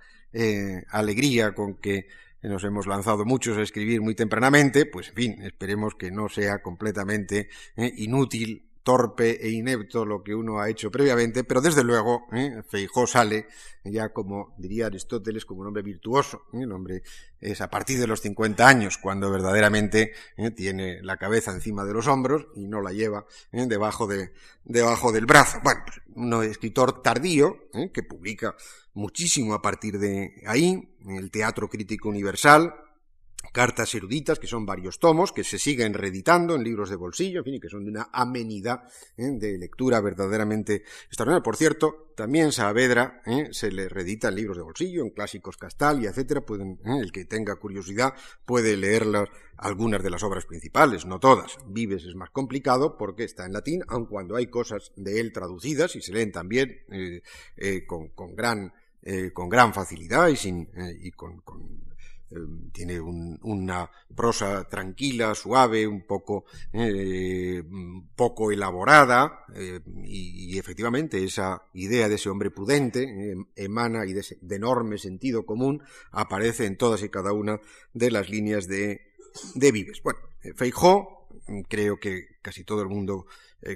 [0.90, 2.08] alegría con que
[2.44, 6.62] nos hemos lanzado muchos a escribir muy tempranamente, pues en fin, esperemos que no sea
[6.62, 7.50] completamente
[7.96, 12.62] inútil torpe e inepto lo que uno ha hecho previamente, pero desde luego ¿eh?
[12.70, 13.48] Feijó sale
[13.84, 16.62] ya como diría Aristóteles como un hombre virtuoso, ¿eh?
[16.62, 17.02] el hombre
[17.42, 20.52] es a partir de los 50 años cuando verdaderamente ¿eh?
[20.52, 23.66] tiene la cabeza encima de los hombros y no la lleva ¿eh?
[23.68, 24.32] debajo, de,
[24.64, 25.60] debajo del brazo.
[25.64, 27.58] Bueno, pues, un escritor tardío
[27.92, 28.56] que publica
[28.94, 32.74] muchísimo a partir de ahí, el Teatro Crítico Universal,
[33.52, 37.46] cartas eruditas, que son varios tomos, que se siguen reeditando en libros de bolsillo, en
[37.46, 38.84] fin, y que son de una amenidad
[39.18, 39.30] ¿eh?
[39.32, 41.44] de lectura verdaderamente extraordinaria.
[41.44, 43.50] Por cierto, también Saavedra ¿eh?
[43.52, 46.42] se le reedita en libros de bolsillo, en clásicos Castalia, etcétera.
[46.42, 47.00] Pueden, ¿eh?
[47.02, 48.14] el que tenga curiosidad
[48.46, 49.06] puede leer
[49.58, 51.58] algunas de las obras principales, no todas.
[51.68, 55.96] Vives es más complicado porque está en latín, aun cuando hay cosas de él traducidas
[55.96, 56.84] y se leen también
[57.88, 60.70] con, gran facilidad y sin
[61.16, 61.42] con
[62.72, 67.64] tiene una prosa tranquila, suave, un poco, eh,
[68.16, 74.56] poco elaborada, eh, y, efectivamente esa idea de ese hombre prudente emana y de, de,
[74.56, 77.60] enorme sentido común aparece en todas y cada una
[77.94, 79.14] de las líneas de,
[79.56, 80.02] de Vives.
[80.02, 80.20] Bueno,
[80.56, 81.28] Feijó,
[81.68, 83.26] creo que casi todo el mundo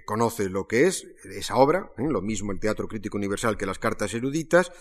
[0.06, 4.14] conoce lo que es esa obra, lo mismo el Teatro Crítico Universal que las cartas
[4.14, 4.72] eruditas,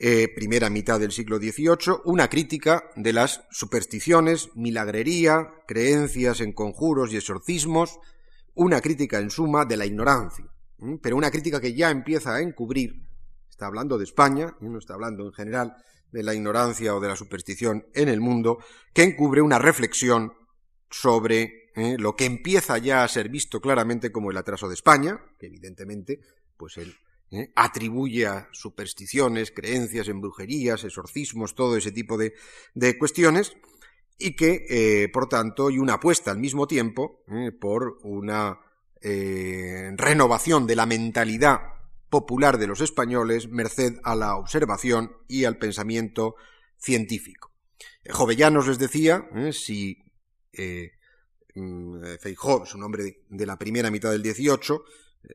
[0.00, 7.12] eh, primera mitad del siglo XVIII, una crítica de las supersticiones, milagrería, creencias en conjuros
[7.12, 7.98] y exorcismos,
[8.54, 10.44] una crítica en suma de la ignorancia,
[11.02, 13.08] pero una crítica que ya empieza a encubrir,
[13.50, 15.74] está hablando de España, no está hablando en general
[16.12, 18.58] de la ignorancia o de la superstición en el mundo,
[18.94, 20.32] que encubre una reflexión
[20.90, 21.96] sobre ¿eh?
[21.98, 26.20] lo que empieza ya a ser visto claramente como el atraso de España, que evidentemente,
[26.56, 26.94] pues el
[27.30, 27.52] ¿eh?
[27.54, 32.32] atribuye a supersticiones, creencias en brujerías, exorcismos, todo ese tipo de,
[32.98, 33.56] cuestiones,
[34.18, 37.52] y que, eh, por tanto, y una apuesta al mismo tiempo ¿eh?
[37.52, 38.60] por una
[39.00, 41.60] renovación de la mentalidad
[42.10, 46.34] popular de los españoles, merced a la observación y al pensamiento
[46.78, 47.52] científico.
[48.10, 50.02] Jovellanos les decía, si
[51.54, 54.82] mm, Feijó, su nombre de la primera mitad del 18,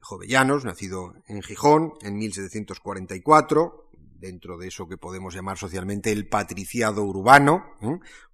[0.01, 7.03] Jovellanos, nacido en Gijón en 1744, dentro de eso que podemos llamar socialmente el patriciado
[7.03, 7.75] urbano,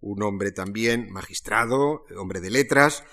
[0.01, 3.03] un hombre también magistrado, hombre de letras,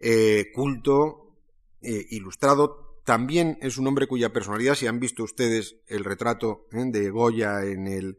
[0.00, 1.34] eh, culto,
[1.80, 3.00] eh, ilustrado.
[3.04, 6.84] También es un hombre cuya personalidad, si han visto ustedes el retrato ¿eh?
[6.86, 8.18] de Goya en el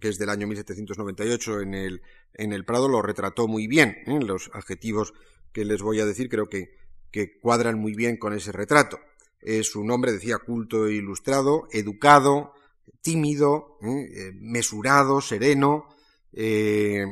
[0.00, 2.02] que es del año 1798 en el,
[2.34, 3.96] en el Prado, lo retrató muy bien.
[4.06, 5.12] Los adjetivos
[5.52, 6.76] que les voy a decir creo que,
[7.10, 8.98] que cuadran muy bien con ese retrato.
[9.40, 12.52] Es un hombre, decía, culto e ilustrado, educado,
[13.00, 14.08] tímido, ¿eh?
[14.12, 15.88] Eh, mesurado, sereno.
[16.32, 17.04] Eh,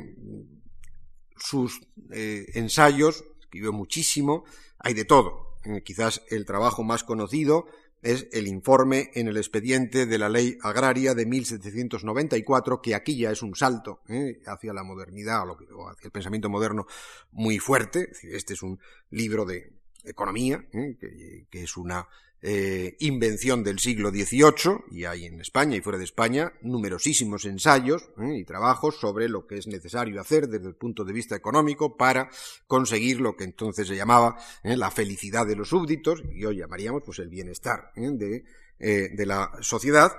[1.39, 1.81] sus
[2.11, 4.45] ensayos, escribió muchísimo,
[4.79, 5.59] hay de todo.
[5.85, 7.67] quizás el trabajo más conocido
[8.03, 13.31] es el informe en el expediente de la ley agraria de 1794, que aquí ya
[13.31, 14.01] es un salto
[14.47, 16.87] hacia la modernidad o, hacia el pensamiento moderno
[17.33, 18.11] muy fuerte.
[18.23, 18.79] Este es un
[19.11, 19.73] libro de
[20.07, 22.07] economía, que, es una
[22.43, 28.11] eh, invención del siglo XVIII, y hay en España y fuera de España numerosísimos ensayos
[28.21, 28.39] ¿eh?
[28.39, 32.31] y trabajos sobre lo que es necesario hacer desde el punto de vista económico para
[32.67, 34.77] conseguir lo que entonces se llamaba ¿eh?
[34.77, 38.45] la felicidad de los súbditos, y hoy llamaríamos pues el bienestar de,
[38.79, 40.13] de, la sociedad.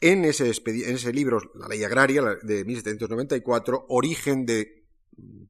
[0.00, 4.83] En ese, en ese libro, La Ley Agraria de 1794, origen de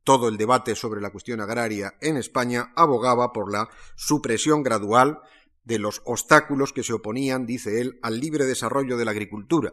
[0.05, 5.21] todo el debate sobre la cuestión agraria en España, abogaba por la supresión gradual
[5.65, 9.73] de los obstáculos que se oponían, dice él, al libre desarrollo de la agricultura.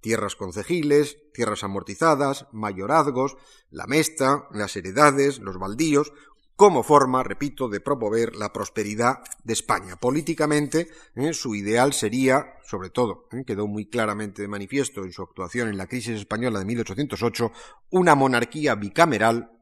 [0.00, 3.36] Tierras concejiles, tierras amortizadas, mayorazgos,
[3.70, 6.12] la mesta, las heredades, los baldíos,
[6.56, 9.96] como forma, repito, de promover la prosperidad de España.
[9.96, 15.22] Políticamente, eh, su ideal sería, sobre todo, eh, quedó muy claramente de manifiesto en su
[15.22, 17.52] actuación en la crisis española de 1808,
[17.90, 19.52] una monarquía bicameral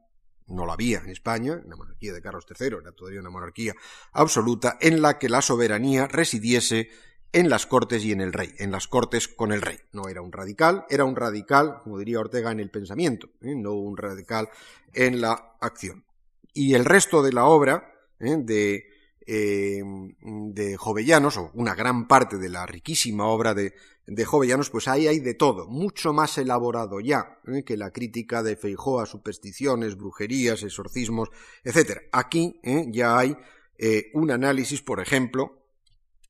[0.47, 3.73] no la había en España, la monarquía de Carlos III era todavía una monarquía
[4.11, 6.89] absoluta, en la que la soberanía residiese
[7.31, 9.79] en las cortes y en el rey, en las cortes con el rey.
[9.91, 13.55] No era un radical, era un radical, como diría Ortega, en el pensamiento, ¿eh?
[13.55, 14.49] no un radical
[14.93, 16.05] en la acción.
[16.57, 18.37] Y el resto de la obra ¿eh?
[18.39, 18.85] de,
[19.27, 19.83] eh,
[20.21, 23.73] de Jovellanos, o una gran parte de la riquísima obra de,
[24.07, 27.63] de Jovellanos, pues ahí hay de todo, mucho más elaborado ya ¿eh?
[27.65, 31.29] que la crítica de Feijó a supersticiones, brujerías, exorcismos,
[31.65, 32.03] etc.
[32.13, 33.35] Aquí ya hay
[34.13, 35.67] un análisis, por ejemplo,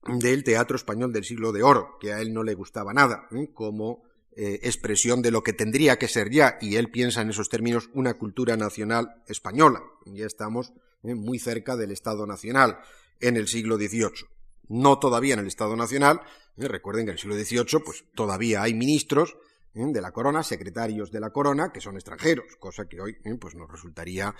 [0.07, 4.01] del teatro español del siglo de oro, que a él no le gustaba nada, como
[4.35, 8.15] expresión de lo que tendría que ser ya, y él piensa en esos términos, una
[8.15, 9.81] cultura nacional española.
[10.05, 10.73] Ya estamos
[11.03, 12.79] muy cerca del Estado Nacional
[13.21, 14.27] en el siglo XVIII
[14.69, 16.21] no todavía en el Estado Nacional.
[16.57, 16.67] ¿eh?
[16.67, 19.37] recuerden que en el siglo XVIII pues, todavía hay ministros
[19.73, 19.85] ¿eh?
[19.87, 23.35] de la corona, secretarios de la corona, que son extranjeros, cosa que hoy ¿eh?
[23.39, 24.33] pues nos resultaría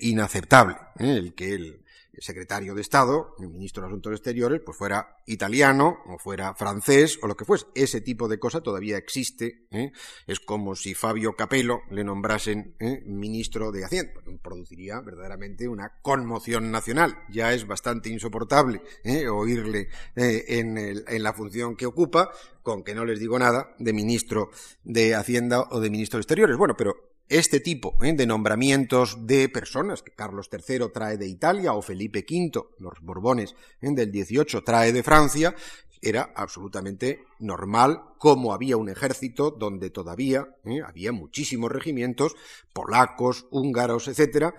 [0.00, 0.76] inaceptable.
[0.98, 1.84] El que el
[2.18, 7.26] secretario de Estado, el ministro de Asuntos Exteriores, pues fuera italiano o fuera francés o
[7.26, 7.66] lo que fuese.
[7.74, 9.66] Ese tipo de cosa todavía existe.
[9.70, 9.92] ¿eh?
[10.26, 13.02] Es como si Fabio Capello le nombrasen ¿eh?
[13.06, 14.12] ministro de Hacienda.
[14.14, 17.16] Pues produciría verdaderamente una conmoción nacional.
[17.30, 19.28] Ya es bastante insoportable ¿eh?
[19.28, 22.30] oírle en, en la función que ocupa,
[22.62, 24.50] con que no les digo nada de ministro
[24.84, 26.56] de Hacienda o de ministro de Exteriores.
[26.56, 28.12] Bueno, pero este tipo ¿eh?
[28.12, 33.54] de nombramientos de personas que Carlos III trae de Italia o Felipe V, los Borbones
[33.80, 33.88] ¿eh?
[33.92, 35.54] del 18 trae de Francia,
[36.02, 40.80] era absolutamente normal, como había un ejército donde todavía ¿eh?
[40.84, 42.34] había muchísimos regimientos
[42.72, 44.54] polacos, húngaros, etcétera,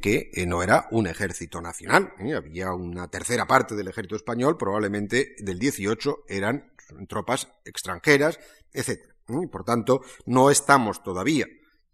[0.00, 2.12] que no era un ejército nacional.
[2.36, 6.72] Había una tercera parte del ejército español, probablemente del 18 eran
[7.08, 8.38] tropas extranjeras,
[8.72, 9.14] etcétera.
[9.50, 11.46] Por tanto, no estamos todavía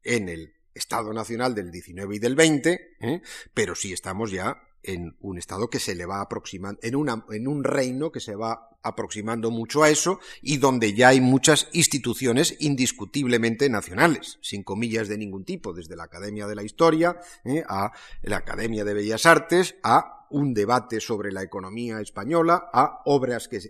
[0.05, 3.22] en el Estado Nacional del 19 y del 20, ¿eh?
[3.53, 6.94] pero sí estamos ya en un Estado que se le va aproximando, en,
[7.30, 11.68] en un reino que se va aproximando mucho a eso y donde ya hay muchas
[11.72, 17.64] instituciones indiscutiblemente nacionales, sin comillas de ningún tipo, desde la Academia de la Historia ¿eh?
[17.68, 17.92] a
[18.22, 23.61] la Academia de Bellas Artes, a un debate sobre la economía española, a obras que,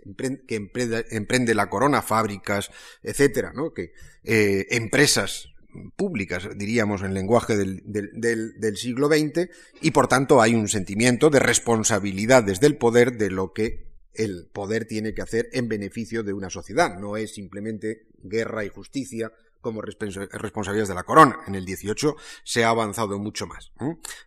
[1.09, 2.69] emprende, la corona, fábricas,
[3.01, 3.73] etcétera, ¿no?
[3.73, 5.49] que eh, empresas
[5.95, 9.49] públicas, diríamos, en lenguaje del, del, siglo XX,
[9.81, 14.49] y por tanto hay un sentimiento de responsabilidad desde el poder de lo que el
[14.51, 16.97] poder tiene que hacer en beneficio de una sociedad.
[16.99, 21.39] No es simplemente guerra y justicia como responsabilidades de la corona.
[21.47, 23.71] En el 18 se ha avanzado mucho más.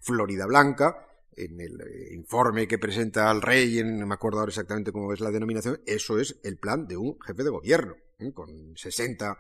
[0.01, 4.93] Florida Blanca, en el eh, informe que presenta al rey, no me acuerdo ahora exactamente
[4.93, 7.97] cómo es la denominación, eso es el plan de un jefe de gobierno.
[8.31, 9.39] Con 60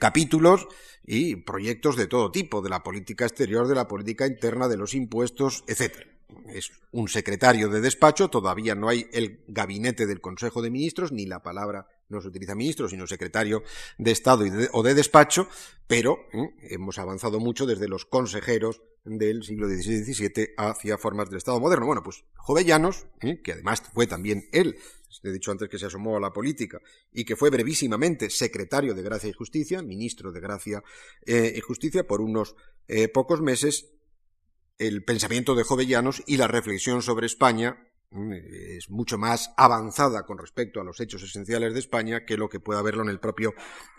[0.00, 0.66] capítulos
[1.06, 4.94] y proyectos de todo tipo, de la política exterior, de la política interna, de los
[4.94, 6.14] impuestos, etcétera
[6.48, 11.26] es un secretario de despacho, todavía no hay el gabinete del Consejo de Ministros, ni
[11.26, 13.62] la palabra no se utiliza ministro, sino secretario
[13.98, 15.48] de Estado o de despacho,
[15.86, 16.50] pero ¿eh?
[16.70, 21.60] hemos avanzado mucho desde los consejeros del siglo XVI y XVII hacia formas del Estado
[21.60, 21.86] moderno.
[21.86, 23.40] Bueno, pues Jovellanos, ¿eh?
[23.42, 24.78] que además fue también él,
[25.28, 26.80] he dicho antes que se asomó a la política,
[27.12, 30.82] y que fue brevísimamente secretario de Gracia y Justicia, ministro de Gracia
[31.26, 32.54] eh, y Justicia por unos
[33.14, 33.94] pocos meses,
[34.78, 37.78] el pensamiento de Jovellanos y la reflexión sobre España
[38.10, 42.48] mm, es mucho más avanzada con respecto a los hechos esenciales de España que lo
[42.48, 43.54] que pueda verlo en el propio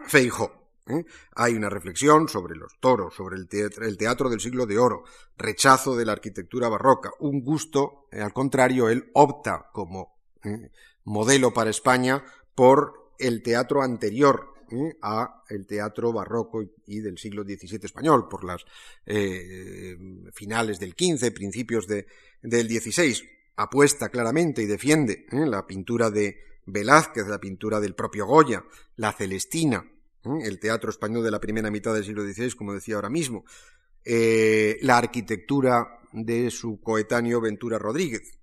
[0.07, 0.65] Feijó.
[0.88, 1.05] ¿eh?
[1.36, 5.03] Hay una reflexión sobre los toros, sobre el teatro, del siglo de oro,
[5.38, 10.71] rechazo de la arquitectura barroca, un gusto, eh, al contrario, él opta como ¿eh?
[11.05, 14.97] Modelo para España por el teatro anterior ¿eh?
[15.01, 18.65] a el teatro barroco y del siglo XVII español, por las
[19.05, 19.97] eh,
[20.33, 22.05] finales del XV, principios del
[22.41, 23.15] XVI.
[23.57, 25.45] Apuesta claramente y defiende ¿eh?
[25.45, 28.65] la pintura de Velázquez, la pintura del propio Goya,
[28.97, 29.85] la Celestina,
[30.41, 33.45] el teatro español de la primera mitad del siglo XVI, como decía ahora mismo,
[34.03, 38.39] la arquitectura de su coetáneo Ventura Rodríguez.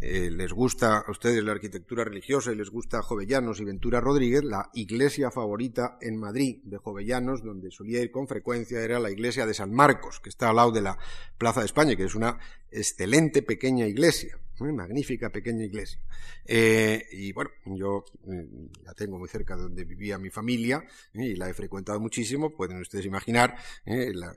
[0.00, 4.42] Eh, les gusta a ustedes la arquitectura religiosa y les gusta Jovellanos y Ventura Rodríguez,
[4.42, 9.46] la iglesia favorita en Madrid de Jovellanos, donde solía ir con frecuencia, era la iglesia
[9.46, 10.98] de San Marcos, que está al lado de la
[11.38, 12.38] Plaza de España, que es una
[12.70, 16.00] excelente pequeña iglesia, una magnífica pequeña iglesia.
[16.44, 18.48] Eh, y bueno, yo eh,
[18.84, 22.80] la tengo muy cerca de donde vivía mi familia y la he frecuentado muchísimo, pueden
[22.80, 24.34] ustedes imaginar la,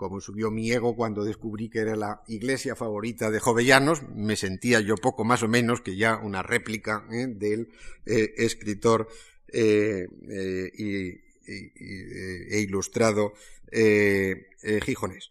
[0.00, 4.80] como subió mi ego cuando descubrí que era la iglesia favorita de Jovellanos, me sentía
[4.80, 7.26] yo poco más o menos que ya una réplica ¿eh?
[7.26, 7.68] del
[8.06, 9.08] eh, escritor
[9.52, 10.08] eh,
[11.46, 13.34] e ilustrado
[14.86, 15.28] Gijones.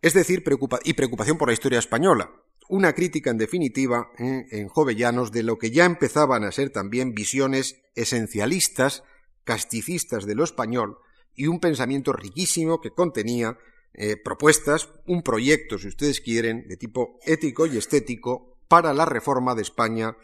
[0.00, 0.44] Es decir,
[0.84, 2.30] y preocupación por la historia española.
[2.68, 7.82] Una crítica, en definitiva, en Jovellanos de lo que ya empezaban a ser también visiones
[7.96, 9.02] esencialistas,
[9.42, 10.98] casticistas de lo español,
[11.34, 13.56] y un pensamiento riquísimo que contenía
[13.92, 19.54] eh, propuestas, un proyecto, si ustedes quieren, de tipo ético y estético para la reforma
[19.54, 20.16] de España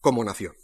[0.00, 0.54] como nación.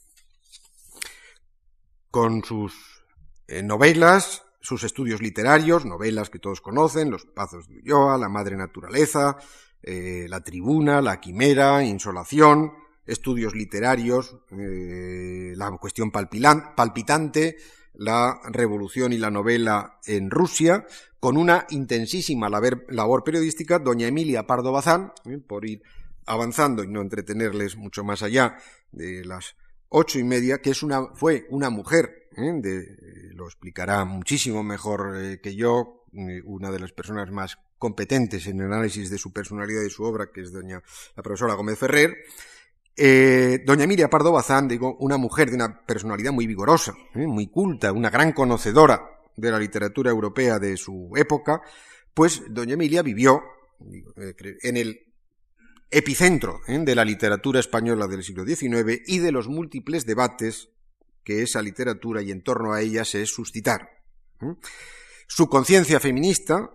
[2.11, 3.05] Con sus
[3.49, 8.57] eh, novelas, sus estudios literarios, novelas que todos conocen, Los Pazos de Ulloa, La Madre
[8.57, 9.37] Naturaleza,
[9.83, 12.73] eh, La Tribuna, La Quimera, Insolación,
[13.05, 17.57] estudios literarios, la cuestión palpitante,
[17.95, 20.87] la revolución y la novela en Rusia,
[21.21, 25.39] con una intensísima labor periodística, doña Emilia Pardo Bazán, ¿eh?
[25.39, 25.83] por ir
[26.27, 28.57] avanzando y no entretenerles mucho más allá
[28.91, 29.57] de las
[29.89, 33.33] ocho y media, que es una, fue una mujer, ¿eh?
[33.35, 36.05] lo explicará muchísimo mejor eh, que yo,
[36.45, 40.31] una de las personas más competentes en el análisis de su personalidad y su obra,
[40.33, 40.83] que es doña
[41.17, 42.17] la profesora Gómez Ferrer,
[42.97, 47.27] eh, doña Emilia Pardo Bazán, digo, una mujer de una personalidad muy vigorosa, ¿eh?
[47.27, 49.03] muy culta, una gran conocedora
[49.37, 51.63] de la literatura europea de su época,
[52.13, 53.43] pues doña Emilia vivió
[54.17, 55.01] eh, en el
[55.91, 60.71] epicentro de la literatura española del siglo XIX y de los múltiples debates
[61.23, 63.89] que esa literatura y en torno a ella se suscitaron.
[65.27, 66.71] Su conciencia feminista,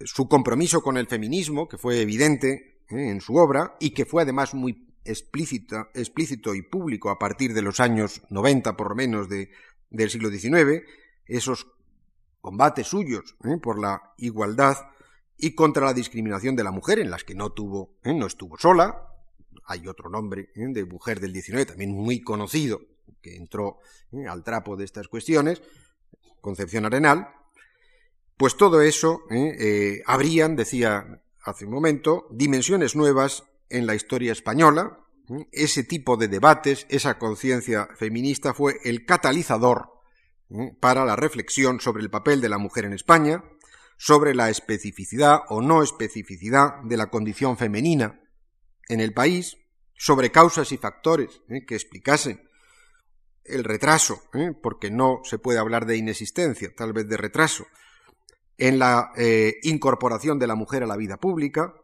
[0.00, 4.52] su compromiso con el feminismo, que fue evidente en su obra y que fue además
[4.52, 9.50] muy explícito y público a partir de los años 90 por lo menos de,
[9.90, 10.82] del siglo XIX,
[11.26, 11.66] esos
[12.40, 13.56] combates suyos ¿eh?
[13.62, 14.76] por la igualdad
[15.36, 18.12] y contra la discriminación de la mujer, en las que no tuvo, ¿eh?
[18.12, 19.08] no estuvo sola.
[19.66, 20.66] Hay otro nombre ¿eh?
[20.68, 22.80] de mujer del XIX también muy conocido
[23.22, 23.78] que entró
[24.28, 25.62] al trapo de estas cuestiones,
[26.40, 27.28] Concepción Arenal.
[28.36, 29.22] Pues todo eso
[30.06, 34.98] habrían, decía hace un momento, dimensiones nuevas en la historia española.
[35.52, 39.90] Ese tipo de debates, esa conciencia feminista fue el catalizador
[40.80, 43.42] para la reflexión sobre el papel de la mujer en España,
[43.96, 48.20] sobre la especificidad o no especificidad de la condición femenina
[48.88, 49.56] en el país,
[49.96, 52.48] sobre causas y factores que explicasen
[53.44, 54.22] el retraso,
[54.62, 57.66] porque no se puede hablar de inexistencia, tal vez de retraso,
[58.56, 61.74] en la eh, incorporación de la mujer a la vida pública,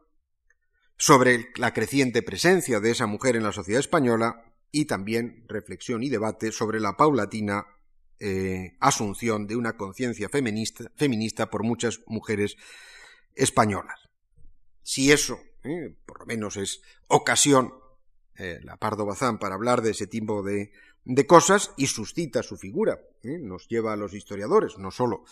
[1.00, 6.10] sobre la creciente presencia de esa mujer en la sociedad española y también reflexión y
[6.10, 7.66] debate sobre la paulatina
[8.18, 12.56] eh, asunción de una conciencia feminista, feminista, por muchas mujeres
[13.34, 14.10] españolas.
[14.82, 17.72] Si eso, eh, por lo menos, es ocasión,
[18.36, 20.70] eh, la Pardo Bazán, para hablar de ese tipo de
[21.04, 23.00] de cosas y suscita su figura.
[23.22, 25.24] Nos lleva a los historiadores, no solo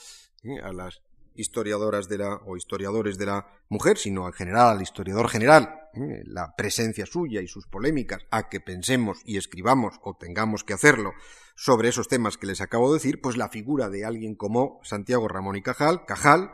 [0.63, 1.03] a las
[1.35, 6.23] historiadoras de la, o historiadores de la mujer, sino en general al historiador general, ¿eh?
[6.25, 11.13] la presencia suya y sus polémicas, a que pensemos y escribamos o tengamos que hacerlo
[11.55, 15.29] sobre esos temas que les acabo de decir, pues la figura de alguien como Santiago
[15.29, 16.53] Ramón y Cajal, Cajal,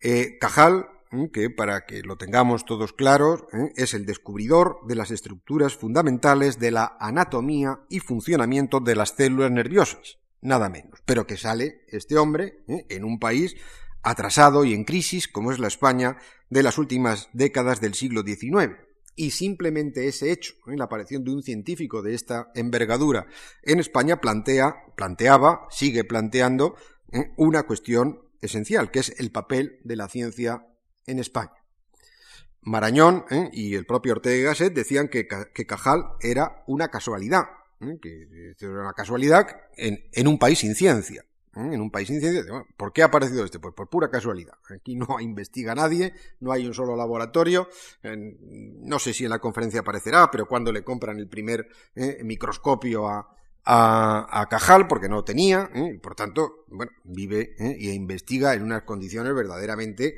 [0.00, 1.30] eh, Cajal, ¿eh?
[1.32, 3.44] que para que lo tengamos todos claros,
[3.76, 9.50] es el descubridor de las estructuras fundamentales de la anatomía y funcionamiento de las células
[9.50, 11.00] nerviosas nada menos.
[11.04, 12.86] Pero que sale este hombre ¿eh?
[12.88, 13.56] en un país
[14.02, 16.18] atrasado y en crisis como es la España
[16.50, 18.76] de las últimas décadas del siglo XIX.
[19.16, 20.76] Y simplemente ese hecho, ¿eh?
[20.76, 23.26] la aparición de un científico de esta envergadura
[23.64, 26.76] en España plantea, planteaba, sigue planteando
[27.12, 27.32] ¿eh?
[27.36, 30.66] una cuestión esencial, que es el papel de la ciencia
[31.06, 31.52] en España.
[32.60, 37.44] Marañón y el propio Ortega Gasset decían que Cajal era una casualidad.
[38.00, 41.24] Que es una casualidad en, un país sin ciencia.
[41.56, 41.70] ¿eh?
[41.72, 42.42] En un país sin ciencia,
[42.76, 43.58] ¿por qué ha aparecido este?
[43.58, 44.54] Pues por pura casualidad.
[44.74, 47.68] Aquí no investiga nadie, no hay un solo laboratorio.
[48.02, 52.20] no sé si en la conferencia aparecerá, pero cuando le compran el primer ¿eh?
[52.24, 58.62] microscopio a, a, Cajal porque no tenía, y por tanto, bueno, vive e investiga en
[58.62, 60.16] unas condiciones verdaderamente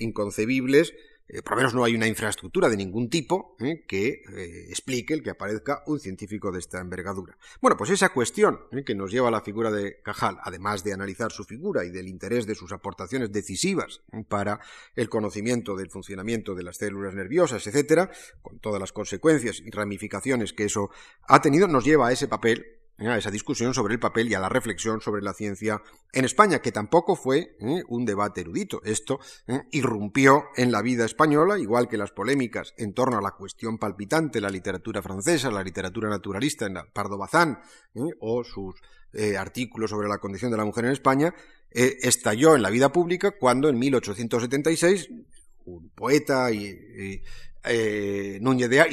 [0.00, 0.94] inconcebibles
[1.28, 5.12] eh, por lo menos no hay una infraestructura de ningún tipo eh, que eh, explique
[5.12, 7.36] el que aparezca un científico de esta envergadura.
[7.60, 11.30] Bueno, pues esa cuestión que nos lleva a la figura de Cajal, además de analizar
[11.30, 14.60] su figura y del interés de sus aportaciones decisivas para
[14.94, 18.10] el conocimiento del funcionamiento de las células nerviosas, etcétera,
[18.40, 20.90] con todas las consecuencias y ramificaciones que eso
[21.26, 24.40] ha tenido, nos lleva a ese papel a esa discusión sobre el papel y a
[24.40, 25.80] la reflexión sobre la ciencia
[26.12, 27.82] en España, que tampoco fue ¿eh?
[27.88, 28.82] un debate erudito.
[28.84, 29.62] Esto ¿eh?
[29.70, 34.40] irrumpió en la vida española, igual que las polémicas en torno a la cuestión palpitante,
[34.40, 37.60] la literatura francesa, la literatura naturalista en Pardo Bazán,
[37.94, 38.00] ¿eh?
[38.20, 38.74] o sus
[39.38, 41.34] artículos sobre la condición de la mujer en España,
[41.70, 45.08] estalló en la vida pública cuando en 1876
[45.64, 47.22] un poeta y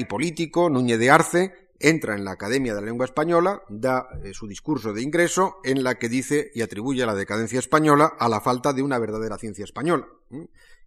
[0.08, 4.48] político, Núñez de Arce, entra en la Academia de la Lengua Española, da eh, su
[4.48, 8.74] discurso de ingreso en la que dice y atribuye la decadencia española a la falta
[8.74, 10.08] de una verdadera ciencia española.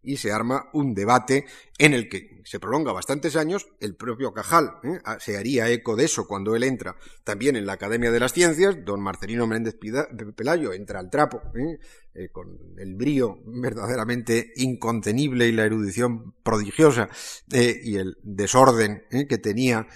[0.03, 1.45] Y se arma un debate
[1.77, 3.69] en el que se prolonga bastantes años.
[3.81, 4.99] El propio Cajal ¿eh?
[5.19, 8.77] se haría eco de eso cuando él entra también en la Academia de las Ciencias.
[8.85, 9.77] Don Marcelino Méndez
[10.37, 11.43] Pelayo entra al trapo
[12.15, 12.29] ¿eh?
[12.31, 17.09] Con el brío verdaderamente incontenible y la erudición prodigiosa
[17.53, 19.87] eh, y el desorden eh, que tenía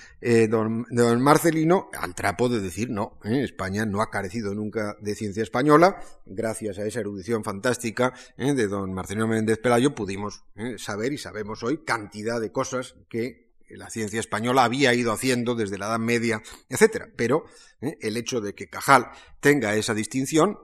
[0.49, 0.87] don,
[1.21, 6.79] Marcelino, al trapo de decir, no, España no ha carecido nunca de ciencia española, gracias
[6.79, 10.45] a esa erudición fantástica de don Marcelino Méndez Pelayo pudimos
[10.77, 15.79] saber y sabemos hoy cantidad de cosas que la ciencia española había ido haciendo desde
[15.79, 17.09] la Edad Media, etcétera.
[17.17, 17.45] Pero
[17.81, 19.09] el hecho de que Cajal
[19.41, 20.59] tenga esa distinción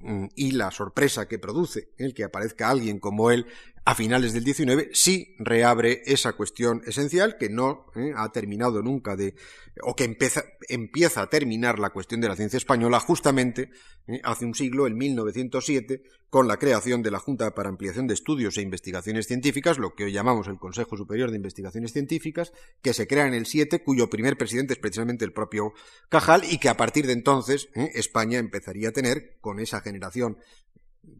[0.00, 3.46] y la sorpresa que produce el que aparezca alguien como él
[3.86, 9.14] a finales del 19 sí reabre esa cuestión esencial que no eh, ha terminado nunca
[9.14, 9.36] de
[9.80, 13.70] o que empieza, empieza a terminar la cuestión de la ciencia española justamente
[14.08, 18.14] eh, hace un siglo, en 1907, con la creación de la Junta para Ampliación de
[18.14, 22.92] Estudios e Investigaciones Científicas, lo que hoy llamamos el Consejo Superior de Investigaciones Científicas, que
[22.92, 25.74] se crea en el 7, cuyo primer presidente es precisamente el propio
[26.08, 30.38] Cajal, y que a partir de entonces eh, España empezaría a tener, con esa generación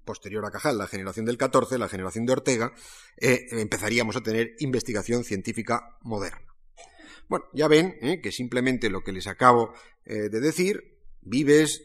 [0.04, 2.72] posterior a Cajal, la generación del 14, la generación de Ortega,
[3.16, 6.54] eh, empezaríamos a tener investigación científica moderna.
[7.28, 9.72] Bueno, ya ven que simplemente lo que les acabo
[10.04, 11.82] de decir, Vives,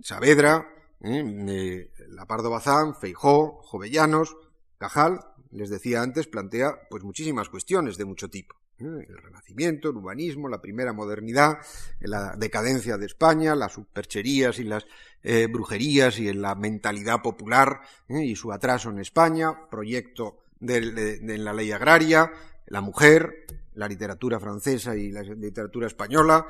[0.00, 0.66] Saavedra,
[1.00, 1.90] ¿eh?
[2.08, 4.36] Lapardo Bazán, Feijó, Jovellanos,
[4.78, 5.20] Cajal,
[5.50, 8.56] les decía antes, plantea pues muchísimas cuestiones de mucho tipo.
[8.80, 9.06] ¿Eh?
[9.08, 11.58] El renacimiento, el humanismo, la primera modernidad,
[12.00, 14.86] la decadencia de España, las supercherías y las
[15.22, 21.52] eh, brujerías y la mentalidad popular y su atraso en España, proyecto de, de la
[21.52, 22.32] ley agraria,
[22.66, 26.46] la mujer, la literatura francesa y la literatura española,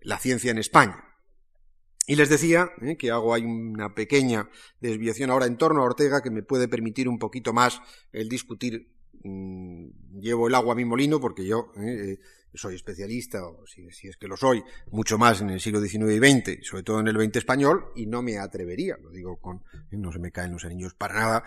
[0.00, 1.12] la ciencia en España.
[2.06, 6.20] Y les decía eh, que hago ahí una pequeña desviación ahora en torno a Ortega
[6.20, 7.80] que me puede permitir un poquito más
[8.12, 8.90] el discutir.
[9.24, 12.18] Mm, llevo el agua a mi molino porque yo eh,
[12.54, 16.18] soy especialista, o si, es que lo soy, mucho más en el siglo XIX y
[16.18, 19.96] XX, sobre todo en el XX español, y no me atrevería, lo digo con, eh,
[19.96, 21.44] no se me caen los anillos para nada,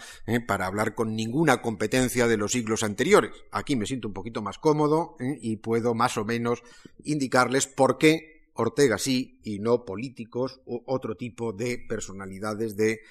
[0.48, 3.32] para hablar con ninguna competencia de los siglos anteriores.
[3.52, 6.64] Aquí me siento un poquito más cómodo y puedo más o menos
[7.04, 13.02] indicarles por qué Ortega sí y no políticos u otro tipo de personalidades de,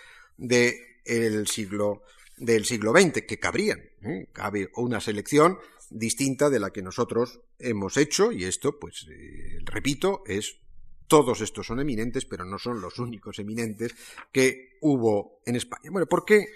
[1.05, 2.02] el siglo
[2.37, 3.80] del siglo XX que cabrían.
[4.03, 4.28] ¿eh?
[4.32, 5.59] Cabe una selección
[5.91, 10.61] distinta de la que nosotros hemos hecho y esto, pues, eh, repito, es
[11.07, 13.95] Todos estos son eminentes, pero no son los únicos eminentes
[14.32, 15.91] que hubo en España.
[15.91, 16.47] Bueno, ¿por qué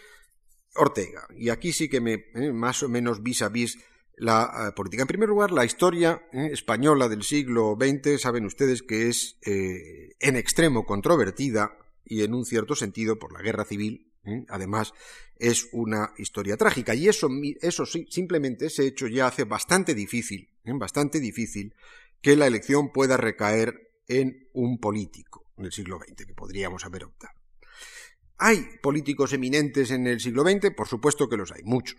[0.74, 1.28] Ortega?
[1.36, 3.78] Y aquí sí que me, eh, más o menos vis a vis
[4.16, 5.02] la política.
[5.02, 10.86] En primer lugar, la historia española del siglo XX, saben ustedes que es en extremo
[10.86, 14.07] controvertida y en un cierto sentido por la guerra civil
[14.48, 14.92] Además,
[15.36, 16.94] es una historia trágica.
[16.94, 17.28] Y eso,
[17.60, 21.74] eso simplemente ese hecho ya hace bastante difícil, bastante difícil
[22.20, 27.34] que la elección pueda recaer en un político del siglo XX, que podríamos haber optado.
[28.38, 30.72] ¿Hay políticos eminentes en el siglo XX?
[30.76, 31.98] Por supuesto que los hay, muchos.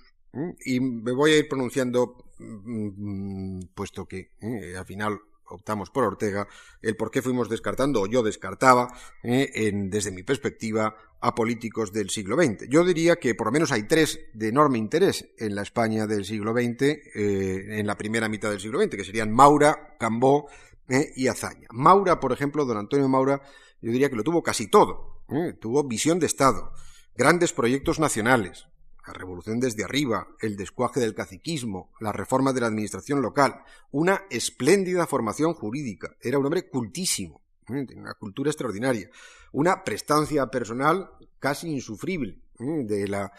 [0.63, 5.19] Y me voy a ir pronunciando, mm, puesto que eh, al final
[5.49, 6.47] optamos por Ortega,
[6.81, 8.87] el por qué fuimos descartando, o yo descartaba,
[9.23, 12.69] eh, desde mi perspectiva, a políticos del siglo XX.
[12.69, 16.25] Yo diría que por lo menos hay tres de enorme interés en la España del
[16.25, 20.49] siglo XX, eh, en la primera mitad del siglo XX, que serían Maura, Cambó
[20.87, 21.11] ¿eh?
[21.15, 21.67] y Azaña.
[21.71, 23.41] Maura, por ejemplo, don Antonio Maura,
[23.81, 25.19] yo diría que lo tuvo casi todo.
[25.59, 26.73] Tuvo visión de Estado,
[27.15, 28.65] grandes proyectos nacionales,
[29.09, 34.21] la revolución desde arriba, el descuaje del caciquismo, la reforma de la administración local, una
[34.29, 36.15] espléndida formación jurídica.
[36.21, 37.87] Era un hombre cultísimo, ¿eh?
[37.95, 39.09] una cultura extraordinaria,
[39.51, 43.31] una prestancia personal casi insufrible, de la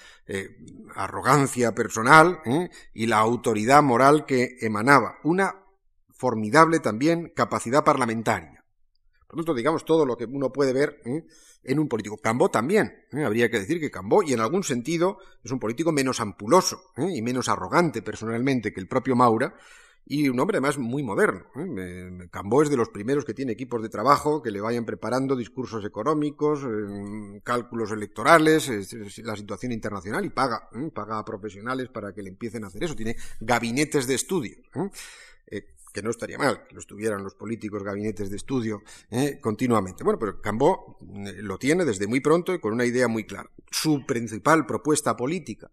[0.95, 2.41] arrogancia personal
[2.95, 5.57] y la autoridad moral que emanaba, una
[6.09, 8.65] formidable también capacidad parlamentaria.
[9.27, 11.25] Por lo tanto, digamos todo lo que uno puede ver ¿eh?
[11.63, 12.17] En un político.
[12.19, 13.25] Cambó también, ¿eh?
[13.25, 17.09] habría que decir que Cambó, y en algún sentido es un político menos ampuloso ¿eh?
[17.15, 19.55] y menos arrogante personalmente que el propio Maura,
[20.07, 21.45] y un hombre además muy moderno.
[22.33, 25.85] Cambó es de los primeros que tiene equipos de trabajo que le vayan preparando discursos
[25.85, 26.67] económicos,
[27.45, 28.69] cálculos electorales,
[29.19, 32.97] la situación internacional y paga, paga a profesionales para que le empiecen a hacer eso.
[32.97, 34.57] Tiene gabinetes de estudio
[35.93, 39.39] que no estaría mal que los tuvieran los políticos gabinetes de estudio ¿eh?
[39.41, 40.05] continuamente.
[40.05, 43.51] Bueno, pero Cambó eh, lo tiene desde muy pronto y con una idea muy clara.
[43.71, 45.71] Su principal propuesta política,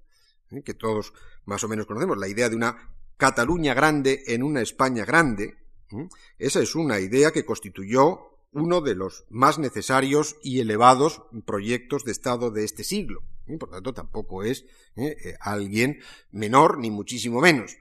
[0.52, 0.62] ¿eh?
[0.64, 1.14] que todos
[1.46, 5.56] más o menos conocemos, la idea de una Cataluña grande en una España grande,
[6.38, 8.20] esa es una idea que constituyó
[8.52, 13.24] uno de los más necesarios y elevados proyectos de Estado de este siglo.
[13.60, 14.66] Por tanto, tampoco es
[15.40, 16.00] alguien
[16.30, 17.78] menor, ni muchísimo menos.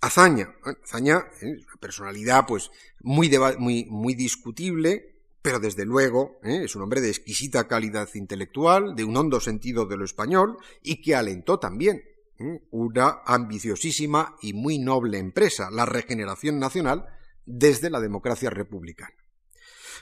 [0.00, 0.54] Azaña.
[0.84, 2.70] Azaña es una personalidad pues
[3.00, 6.62] muy, muy, muy discutible, pero desde luego ¿eh?
[6.64, 11.02] es un hombre de exquisita calidad intelectual, de un hondo sentido de lo español y
[11.02, 12.02] que alentó también
[12.38, 12.62] ¿eh?
[12.70, 17.06] una ambiciosísima y muy noble empresa, la regeneración nacional
[17.44, 19.14] desde la democracia republicana.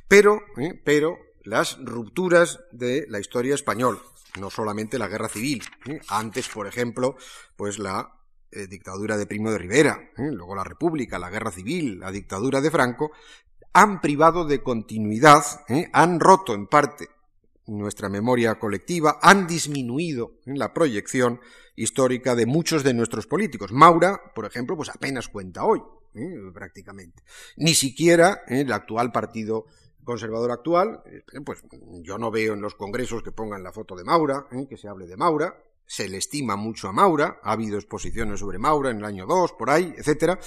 [0.09, 0.81] Pero, ¿eh?
[0.85, 4.01] pero las rupturas de la historia española,
[4.39, 5.63] no solamente la guerra civil,
[6.09, 7.17] antes, por ejemplo,
[7.57, 8.13] pues la
[8.51, 10.31] eh, dictadura de Primo de Rivera, ¿eh?
[10.31, 13.11] luego la República, la Guerra Civil, la dictadura de Franco,
[13.73, 15.91] han privado de continuidad, ¿eh?
[15.93, 17.09] han roto en parte
[17.67, 21.41] nuestra memoria colectiva, han disminuido la proyección
[21.75, 23.73] histórica de muchos de nuestros políticos.
[23.73, 25.83] Maura, por ejemplo, pues apenas cuenta hoy,
[26.55, 27.25] prácticamente.
[27.57, 29.67] Ni siquiera el actual partido
[30.05, 31.03] conservador actual,
[31.45, 31.65] pues
[32.03, 35.07] yo no veo en los congresos que pongan la foto de Maura, que se hable
[35.07, 35.55] de Maura,
[35.87, 39.53] se le estima mucho a Maura, ha habido exposiciones sobre Maura en el año 2,
[39.53, 40.39] por ahí, etcétera,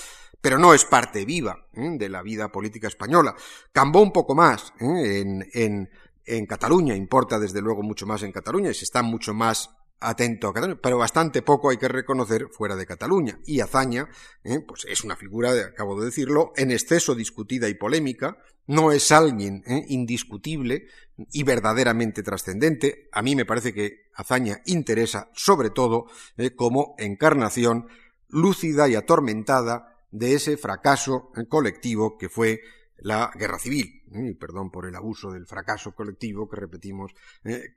[0.42, 1.96] pero no es parte viva ¿eh?
[1.98, 3.36] de la vida política española.
[3.72, 5.22] Cambó un poco más ¿eh?
[5.22, 5.90] en, en,
[6.26, 9.70] en Cataluña, importa desde luego mucho más en Cataluña y se está mucho más
[10.02, 13.40] atento a Cataluña, pero bastante poco hay que reconocer fuera de Cataluña.
[13.46, 14.08] Y Azaña,
[14.44, 14.60] ¿eh?
[14.66, 18.38] pues es una figura, acabo de decirlo, en exceso discutida y polémica,
[18.68, 19.84] no es alguien ¿eh?
[19.88, 20.88] indiscutible
[21.32, 23.10] y verdaderamente trascendente.
[23.12, 26.06] A mí me parece que Azaña interesa sobre todo
[26.38, 26.52] ¿eh?
[26.56, 27.88] como encarnación
[28.28, 32.62] lúcida y atormentada de ese fracaso colectivo que fue
[32.98, 34.04] la guerra civil.
[34.40, 37.14] Perdón por el abuso del fracaso colectivo que repetimos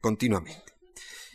[0.00, 0.81] continuamente.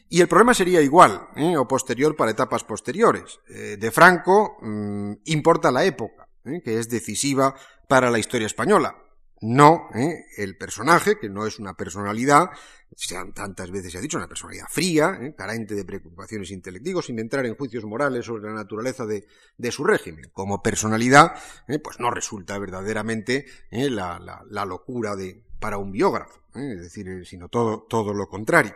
[0.10, 1.58] Y el problema sería igual, ¿eh?
[1.58, 3.40] o posterior para etapas posteriores.
[3.50, 6.62] Eh, de Franco mm, importa la época, ¿eh?
[6.64, 7.54] que es decisiva
[7.88, 8.96] para la historia española.
[9.40, 12.50] No el personaje, que no es una personalidad,
[12.96, 17.46] sean tantas veces se ha dicho, una personalidad fría, carente de preocupaciones intelectivas, sin entrar
[17.46, 19.28] en juicios morales sobre la naturaleza de,
[19.72, 20.32] su régimen.
[20.34, 21.36] Como personalidad,
[21.84, 27.86] pues no resulta verdaderamente la, la, locura de, para un biógrafo, es decir, sino todo,
[27.88, 28.74] todo lo contrario.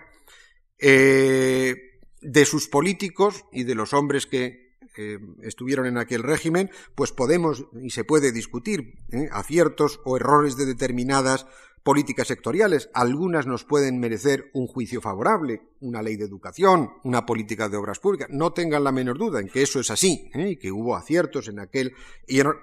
[0.82, 1.76] Eh,
[2.22, 7.66] de sus políticos y de los hombres que eh, estuvieron en aquel régimen, pues podemos
[7.82, 9.30] y se puede discutir ¿eh?
[9.32, 11.46] aciertos o errores de determinadas
[11.84, 12.90] políticas sectoriales.
[12.94, 18.00] Algunas nos pueden merecer un juicio favorable, una ley de educación, una política de obras
[18.00, 18.28] públicas.
[18.30, 21.60] No tengan la menor duda en que eso es así, y que hubo aciertos en
[21.60, 21.94] aquel,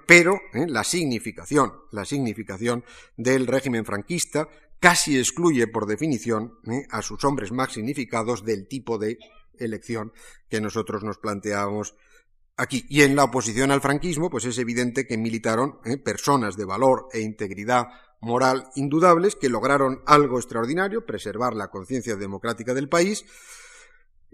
[0.07, 2.85] pero la significación, la significación
[3.17, 4.47] del régimen franquista
[4.79, 6.85] casi excluye por definición ¿eh?
[6.89, 9.17] a sus hombres más significados del tipo de
[9.57, 10.13] elección
[10.49, 11.95] que nosotros nos planteábamos
[12.55, 12.85] aquí.
[12.89, 17.21] Y en la oposición al franquismo, pues es evidente que militaron personas de valor e
[17.21, 17.87] integridad
[18.21, 23.25] moral indudables que lograron algo extraordinario, preservar la conciencia democrática del país,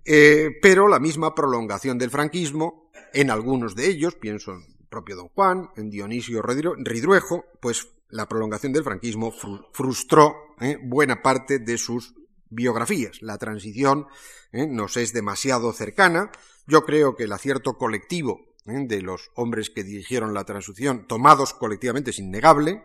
[0.06, 4.54] eh, pero la misma prolongación del franquismo, en algunos de ellos, pienso
[4.96, 9.34] propio don Juan, en Dionisio Ridruejo, pues la prolongación del franquismo
[9.74, 12.14] frustró eh, buena parte de sus
[12.50, 13.22] biografías.
[13.22, 14.08] La transición
[14.54, 16.32] eh, nos es demasiado cercana.
[16.66, 22.12] Yo creo que el acierto colectivo de los hombres que dirigieron la transición, tomados colectivamente,
[22.12, 22.84] es innegable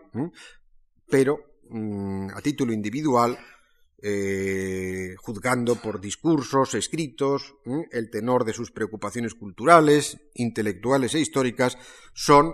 [1.11, 3.39] pero mm, a título individual,
[4.03, 7.55] eh, juzgando por discursos, escritos,
[7.91, 11.77] el tenor de sus preocupaciones culturales, intelectuales e históricas,
[12.13, 12.53] son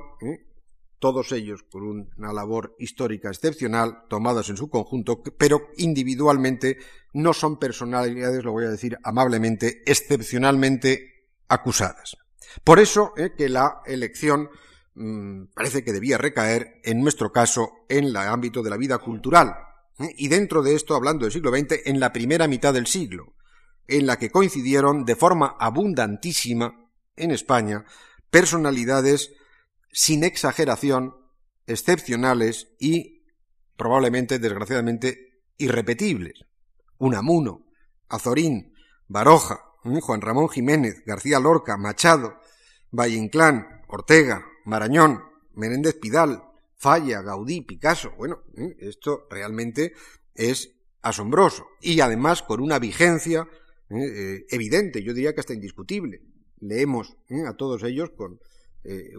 [0.99, 6.79] todos ellos con una labor histórica excepcional, tomados en su conjunto, pero individualmente
[7.13, 12.17] no son personalidades, lo voy a decir amablemente, excepcionalmente acusadas.
[12.65, 14.49] Por eso eh, que la elección
[14.97, 19.55] Mm, parece que debía recaer, en nuestro caso, en el ámbito de la vida cultural.
[19.99, 20.15] ¿Eh?
[20.17, 23.35] Y dentro de esto, hablando del siglo XX, en la primera mitad del siglo,
[23.89, 27.85] en la que coincidieron de forma abundantísima en España
[28.31, 29.33] personalidades
[29.93, 31.15] sin exageración,
[31.67, 33.25] excepcionales y
[33.77, 36.45] probablemente, desgraciadamente, irrepetibles.
[36.99, 37.67] Unamuno,
[38.09, 38.75] Azorín,
[39.09, 40.01] Baroja, ¿eh?
[40.01, 42.41] Juan Ramón Jiménez, García Lorca, Machado,
[42.91, 45.23] Valle Inclán, Ortega, Marañón,
[45.55, 46.43] Menéndez Pidal,
[46.77, 48.13] Falla, Gaudí, Picasso.
[48.17, 48.77] Bueno, ¿eh?
[48.81, 49.95] esto realmente
[50.35, 50.73] es
[51.03, 53.49] asombroso y además con una vigencia
[53.91, 53.95] ¿eh?
[53.97, 56.23] Eh, evidente, yo diría que hasta indiscutible.
[56.61, 57.17] Leemos
[57.47, 58.41] a todos ellos con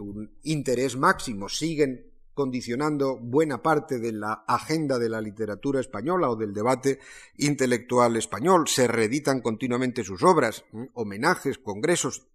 [0.00, 6.36] un interés máximo, siguen condicionando buena parte de la agenda de la literatura española o
[6.36, 7.00] del debate
[7.36, 12.26] intelectual español, se reeditan continuamente sus obras, homenajes, congresos,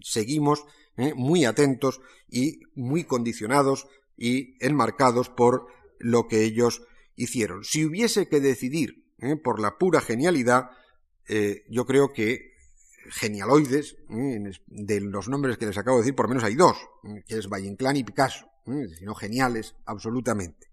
[0.00, 0.66] seguimos
[1.16, 5.66] muy atentos y muy condicionados y enmarcados por
[5.98, 6.82] lo que ellos
[7.16, 7.64] hicieron.
[7.64, 9.36] Si hubiese que decidir ¿eh?
[9.36, 10.70] por la pura genialidad,
[11.28, 12.52] eh, yo creo que
[13.10, 16.76] genialoides, de los nombres que les acabo de decir, por lo menos hay dos,
[17.26, 18.46] que es Valle y Picasso,
[18.96, 20.68] sino geniales absolutamente.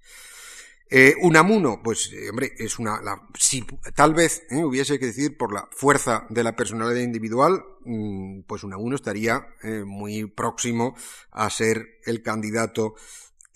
[0.91, 2.99] Eh, Unamuno, pues, eh, hombre, es una.
[3.37, 3.63] si
[3.95, 8.63] tal vez eh, hubiese que decir por la fuerza de la personalidad individual, mm, pues
[8.63, 9.47] Unamuno estaría
[9.85, 10.95] muy próximo
[11.31, 12.95] a ser el candidato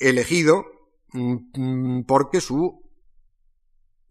[0.09, 0.65] elegido,
[1.13, 2.81] mm, mm, porque su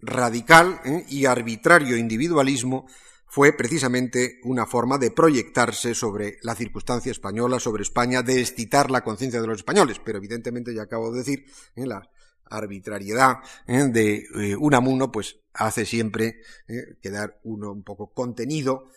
[0.01, 2.86] radical y arbitrario individualismo
[3.32, 9.03] fue precisamente una forma de proyectarse sobre la circunstancia española, sobre España, de excitar la
[9.03, 9.99] conciencia de los españoles.
[10.05, 12.03] Pero evidentemente, ya acabo de decir, en la
[12.45, 13.36] arbitrariedad
[13.66, 13.84] ¿eh?
[13.90, 16.99] de eh, Unamuno, pues hace siempre ¿eh?
[17.01, 18.88] quedar uno un poco contenido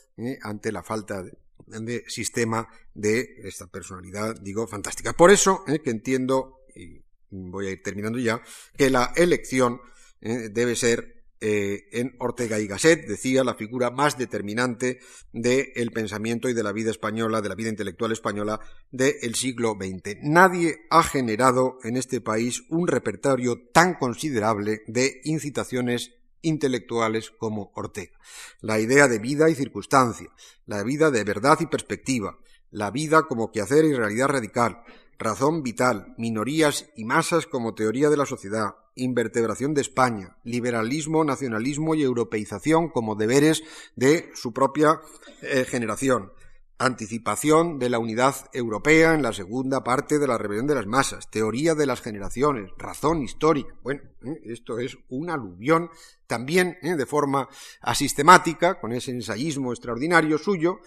[0.41, 5.13] ante la falta de, sistema de esta personalidad, digo, fantástica.
[5.13, 8.41] Por eso que entiendo, y voy a ir terminando ya,
[8.77, 9.81] que la elección
[10.21, 14.99] debe ser eh, en Ortega y Gasset, decía, la figura más determinante
[15.33, 18.59] del pensamiento y de la vida española, de la vida intelectual española
[18.89, 20.17] del siglo XX.
[20.23, 28.17] Nadie ha generado en este país un repertorio tan considerable de incitaciones intelectuales como Ortega.
[28.61, 30.29] La idea de vida y circunstancia,
[30.65, 32.39] la vida de verdad y perspectiva,
[32.71, 34.81] la vida como quehacer y realidad radical,
[35.17, 41.95] razón vital, minorías y masas como teoría de la sociedad, invertebración de España, liberalismo, nacionalismo
[41.95, 43.63] y europeización como deberes
[43.95, 45.01] de su propia
[45.41, 46.31] eh, generación,
[46.77, 51.29] anticipación de la unidad europea en la segunda parte de la rebelión de las masas,
[51.29, 53.73] teoría de las generaciones, razón histórica.
[53.81, 55.89] Bueno, eh, esto es un aluvión
[56.27, 57.47] también eh, de forma
[57.81, 60.79] asistemática, con ese ensayismo extraordinario suyo,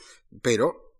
[0.42, 0.94] pero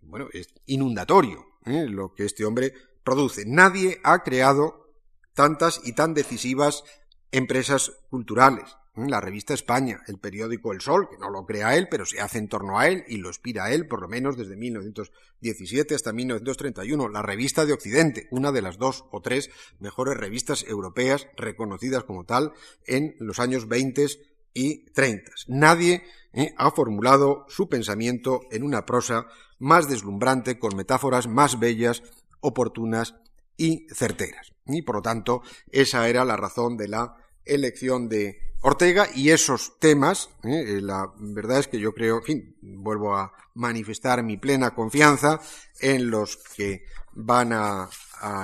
[0.00, 2.72] bueno, es inundatorio lo que este hombre
[3.04, 3.44] produce.
[3.46, 4.92] Nadie ha creado
[5.34, 6.84] tantas y tan decisivas
[7.30, 8.76] empresas culturales.
[8.94, 12.36] La revista España, el periódico El Sol, que no lo crea él, pero se hace
[12.36, 17.08] en torno a él y lo inspira él, por lo menos desde 1917 hasta 1931.
[17.08, 19.48] La revista de Occidente, una de las dos o tres
[19.80, 22.52] mejores revistas europeas reconocidas como tal
[22.84, 24.08] en los años 20
[24.54, 25.32] y 30.
[25.48, 29.26] Nadie eh, ha formulado su pensamiento en una prosa
[29.58, 32.02] más deslumbrante, con metáforas más bellas,
[32.40, 33.14] oportunas
[33.56, 34.52] y certeras.
[34.66, 39.78] Y por lo tanto, esa era la razón de la elección de Ortega y esos
[39.80, 40.78] temas, ¿eh?
[40.80, 45.40] la verdad es que yo creo, en fin, vuelvo a manifestar mi plena confianza
[45.80, 47.88] en los que van a,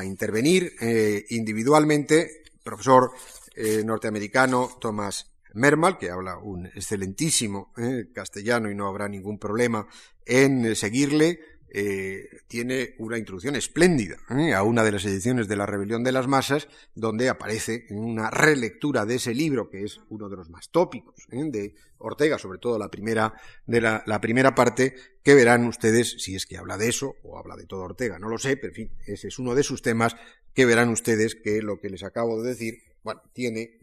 [0.04, 3.12] intervenir eh, individualmente, profesor
[3.54, 7.72] eh, norteamericano Thomas Mermal, que habla un excelentísimo
[8.12, 9.86] castellano y no habrá ningún problema
[10.24, 11.40] en seguirle,
[11.70, 14.54] eh, tiene una introducción espléndida ¿eh?
[14.54, 18.30] a una de las ediciones de La Rebelión de las Masas, donde aparece en una
[18.30, 21.44] relectura de ese libro, que es uno de los más tópicos ¿eh?
[21.50, 23.34] de Ortega, sobre todo la primera,
[23.66, 27.54] de la, primera parte, que verán ustedes, si es que habla de eso, o habla
[27.54, 30.16] de todo Ortega, no lo sé, pero en fin, ese es uno de sus temas,
[30.54, 33.78] que verán ustedes que lo que les acabo de decir, bueno, tiene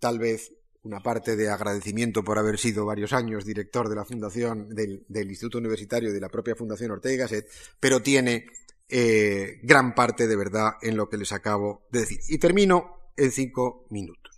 [0.00, 0.50] tal vez
[0.86, 5.58] una parte de agradecimiento por haber sido varios años director de la Fundación, del, Instituto
[5.58, 7.26] Universitario de la propia Fundación Ortega
[7.80, 8.46] pero tiene
[8.88, 12.20] eh, gran parte de verdad en lo que les acabo de decir.
[12.28, 14.35] Y termino en cinco minutos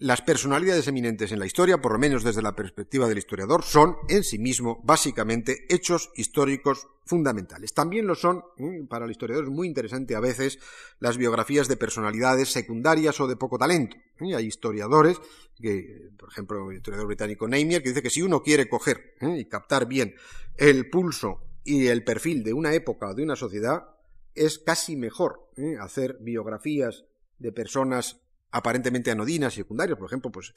[0.00, 3.96] las personalidades eminentes en la historia, por lo menos desde la perspectiva del historiador, son
[4.10, 7.72] en sí mismo básicamente hechos históricos fundamentales.
[7.72, 8.44] También lo son,
[8.90, 10.58] para el historiador es muy interesante a veces,
[10.98, 13.96] las biografías de personalidades secundarias o de poco talento.
[14.20, 14.34] ¿eh?
[14.34, 15.18] Hay historiadores,
[15.58, 19.38] que, por ejemplo, el historiador británico Neimier, que dice que si uno quiere coger ¿eh?
[19.38, 20.14] y captar bien
[20.58, 23.96] el pulso y el perfil de una época o de una sociedad,
[24.34, 25.76] es casi mejor ¿eh?
[25.80, 27.06] hacer biografías
[27.38, 28.20] de personas
[28.52, 30.52] aparentemente anodinas, secundarias, por ejemplo, pues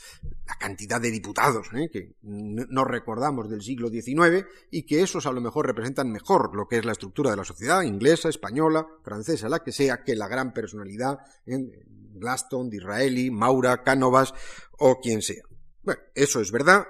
[0.45, 1.89] la cantidad de diputados ¿eh?
[1.91, 6.67] que no recordamos del siglo XIX y que esos a lo mejor representan mejor lo
[6.67, 10.27] que es la estructura de la sociedad inglesa, española, francesa, la que sea, que la
[10.27, 11.85] gran personalidad ¿eh?
[12.15, 14.33] Glaston, Disraeli, Maura, Cánovas
[14.79, 15.43] o quien sea.
[15.81, 16.85] Bueno, eso es verdad,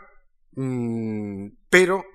[0.56, 2.06] mm, pero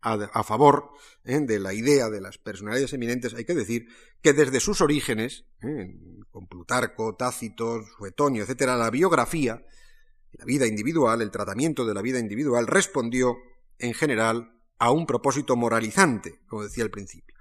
[0.00, 0.90] a, favor
[1.24, 1.40] ¿eh?
[1.40, 3.88] de la idea de las personalidades eminentes, hay que decir
[4.22, 5.96] que desde sus orígenes, ¿eh?
[6.30, 9.64] con Plutarco, Tácito, Suetonio, etcétera, la biografía,
[10.32, 13.36] la vida individual, el tratamiento de la vida individual, respondió,
[13.78, 17.34] en general, a un propósito moralizante, como decía al principio.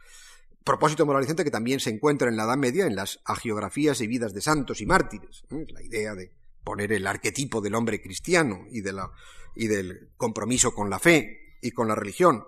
[0.63, 4.33] Propósito moralizante que también se encuentra en la Edad Media en las agiografías y vidas
[4.33, 5.45] de santos y mártires.
[5.51, 5.65] ¿eh?
[5.69, 6.33] La idea de
[6.63, 9.09] poner el arquetipo del hombre cristiano y, de la,
[9.55, 12.43] y del compromiso con la fe y con la religión.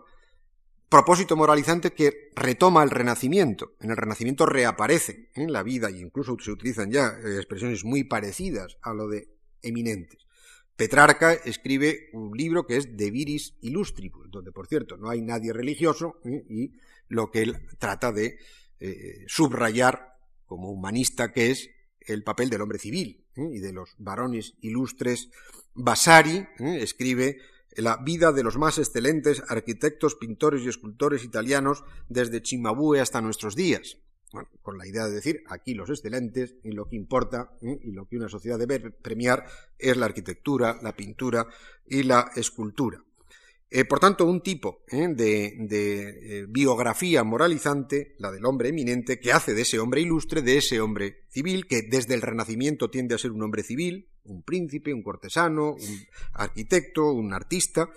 [0.90, 3.74] Propósito moralizante que retoma el Renacimiento.
[3.80, 8.04] En el Renacimiento reaparece en la vida, y incluso se utilizan ya eh, expresiones muy
[8.06, 9.30] parecidas a lo de
[9.62, 10.26] eminentes.
[10.76, 15.54] Petrarca escribe un libro que es De Viris Illustribus, donde, por cierto, no hay nadie
[15.54, 16.44] religioso ¿eh?
[16.50, 16.72] y
[17.08, 18.40] lo que él trata de
[18.80, 24.56] eh, subrayar como humanista que es el papel del hombre civil y de los varones
[24.62, 25.30] ilustres.
[25.76, 27.38] Vasari escribe
[27.76, 33.56] la vida de los más excelentes arquitectos, pintores y escultores italianos desde Cimabue hasta nuestros
[33.56, 33.98] días.
[34.62, 37.80] con la idea de decir, aquí los excelentes, y lo que importa, ¿eh?
[37.84, 39.46] y lo que una sociedad debe premiar,
[39.76, 41.48] es la arquitectura, la pintura
[41.88, 43.04] y la escultura.
[43.72, 45.08] Eh, por tanto, un tipo ¿eh?
[45.10, 50.80] de, biografía moralizante, la del hombre eminente, que hace de ese hombre ilustre, de ese
[50.80, 55.04] hombre civil, que desde el Renacimiento tiende a ser un hombre civil, un príncipe, un
[55.04, 57.90] cortesano, un arquitecto, un artista,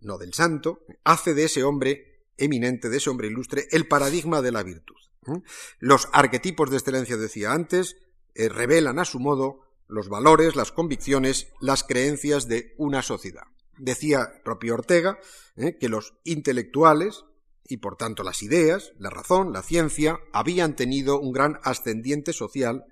[0.00, 4.52] no del santo, hace de ese hombre eminente, de ese hombre ilustre, el paradigma de
[4.52, 4.96] la virtud.
[5.78, 7.96] Los arquetipos de excelencia, decía antes,
[8.34, 13.44] eh, revelan a su modo los valores, las convicciones, las creencias de una sociedad.
[13.78, 15.18] Decía propio Ortega
[15.56, 15.76] ¿eh?
[15.78, 17.24] que los intelectuales,
[17.66, 22.84] y por tanto las ideas, la razón, la ciencia, habían tenido un gran ascendiente social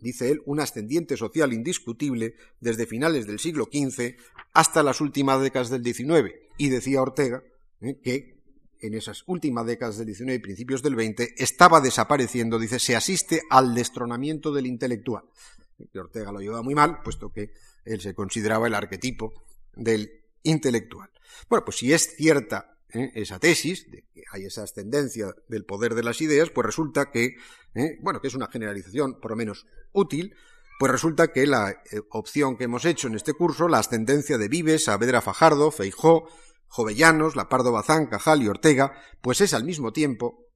[0.00, 4.16] dice él, un ascendiente social indiscutible desde finales del siglo XV
[4.52, 6.34] hasta las últimas décadas del XIX.
[6.56, 7.42] Y decía Ortega
[7.80, 7.98] ¿eh?
[8.02, 8.38] que
[8.80, 13.42] en esas últimas décadas del XIX y principios del XX estaba desapareciendo, dice, se asiste
[13.50, 15.24] al destronamiento del intelectual.
[15.94, 17.52] Ortega lo llevaba muy mal, puesto que
[17.84, 19.32] él se consideraba el arquetipo
[19.74, 20.10] del
[20.42, 21.10] intelectual.
[21.48, 23.10] Bueno, pues si es cierta ¿eh?
[23.14, 27.36] esa tesis, de que hay esa ascendencia del poder de las ideas, pues resulta que,
[27.74, 27.98] ¿eh?
[28.00, 30.34] bueno, que es una generalización por lo menos útil,
[30.78, 34.48] pues resulta que la eh, opción que hemos hecho en este curso, la ascendencia de
[34.48, 36.28] Vives, Saavedra Fajardo, Feijó,
[36.68, 40.46] Jovellanos, Lapardo Bazán, Cajal y Ortega, pues es al mismo tiempo,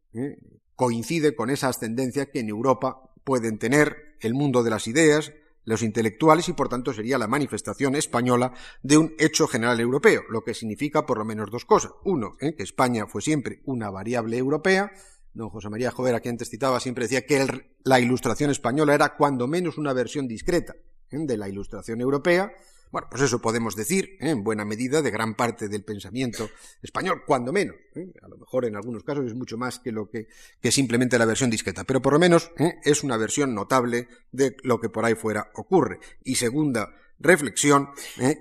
[0.76, 5.32] coincide con esa ascendencia que en Europa pueden tener el mundo de las ideas,
[5.64, 8.52] los intelectuales y por tanto sería la manifestación española
[8.82, 11.92] de un hecho general europeo, lo que significa por lo menos dos cosas.
[12.04, 12.54] Uno, ¿eh?
[12.54, 14.92] que España fue siempre una variable europea.
[15.34, 19.16] Don José María Jover, a quien antes citaba, siempre decía que la ilustración española era
[19.16, 20.74] cuando menos una versión discreta
[21.10, 21.18] ¿eh?
[21.18, 22.52] de la ilustración europea.
[22.92, 24.28] Bueno, pues eso podemos decir, ¿eh?
[24.28, 26.50] en buena medida, de gran parte del pensamiento
[26.82, 27.76] español, cuando menos.
[27.94, 28.12] ¿eh?
[28.22, 30.28] A lo mejor en algunos casos es mucho más que lo que,
[30.70, 32.74] simplemente la versión discreta, pero por lo menos ¿eh?
[32.84, 36.00] es una versión notable de lo que por ahí fuera ocurre.
[36.22, 37.88] Y segunda reflexión,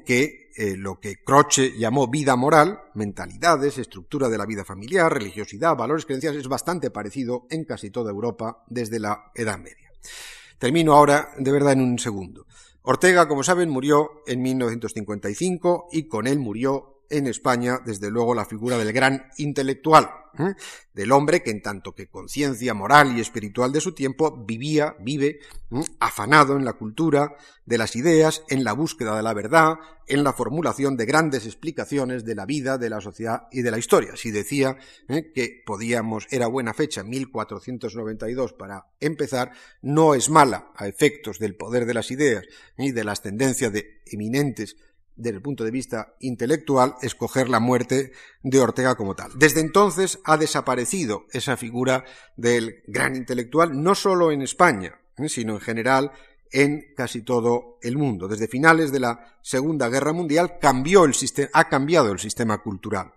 [0.06, 6.06] que lo que Croce llamó vida moral, mentalidades, estructura de la vida familiar, religiosidad, valores
[6.06, 9.92] creencias, es bastante parecido en casi toda Europa desde la Edad Media.
[10.58, 12.48] Termino ahora de verdad en un segundo.
[12.84, 18.46] Ortega, como saben, murió en 1955 y con él murió en España, desde luego, la
[18.46, 20.10] figura del gran intelectual,
[20.40, 20.56] ¿eh?
[20.94, 25.40] del hombre que en tanto que conciencia moral y espiritual de su tiempo vivía, vive,
[25.72, 25.84] ¿eh?
[26.00, 27.36] afanado en la cultura
[27.66, 29.76] de las ideas, en la búsqueda de la verdad,
[30.08, 33.78] en la formulación de grandes explicaciones de la vida, de la sociedad y de la
[33.78, 34.16] historia.
[34.16, 35.32] Si decía ¿eh?
[35.34, 39.52] que podíamos, era buena fecha, 1492 para empezar,
[39.82, 42.46] no es mala a efectos del poder de las ideas
[42.78, 44.76] y de las tendencias de eminentes
[45.16, 48.12] desde el punto de vista intelectual, escoger la muerte
[48.44, 49.32] de Ortega como tal.
[49.36, 52.06] Desde entonces ha desaparecido esa figura
[52.38, 55.30] del gran intelectual, no solo en España, ¿eh?
[55.30, 56.12] sino en general
[56.52, 58.28] en casi todo el mundo.
[58.28, 61.14] Desde finales de la Segunda Guerra Mundial cambió el
[61.54, 63.14] ha cambiado el sistema cultural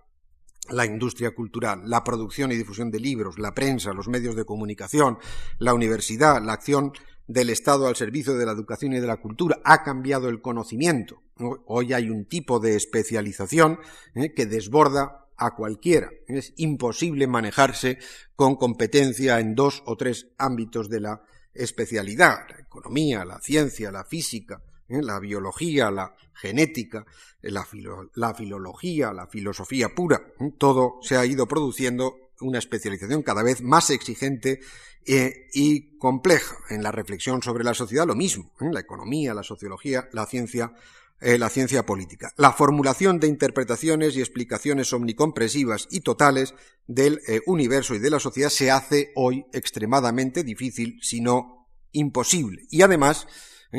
[0.71, 5.19] la industria cultural, la producción y difusión de libros, la prensa, los medios de comunicación,
[5.59, 6.93] la universidad, la acción
[7.27, 11.23] del Estado al servicio de la educación y de la cultura, ha cambiado el conocimiento.
[11.67, 13.79] Hoy hay un tipo de especialización
[14.15, 14.33] ¿eh?
[14.35, 16.11] que desborda a cualquiera.
[16.29, 17.99] Es imposible manejarse
[18.37, 21.23] con competencia en dos o tres ámbitos de la
[21.53, 25.03] especialidad, la economía, la ciencia, la física, ¿eh?
[25.03, 27.05] la biología, la genética,
[27.43, 27.67] la,
[28.15, 30.21] la, filología, la filosofía pura.
[30.41, 30.53] ¿eh?
[30.59, 34.61] Todo se ha ido produciendo una especialización cada vez más exigente
[35.07, 36.57] eh, y compleja.
[36.71, 40.73] En la reflexión sobre la sociedad lo mismo, en la economía, la sociología, la ciencia,
[41.21, 42.33] eh, la ciencia política.
[42.37, 46.55] La formulación de interpretaciones y explicaciones omnicompresivas y totales
[46.87, 52.67] del eh, universo y de la sociedad se hace hoy extremadamente difícil, si no imposible.
[52.71, 53.27] Y además,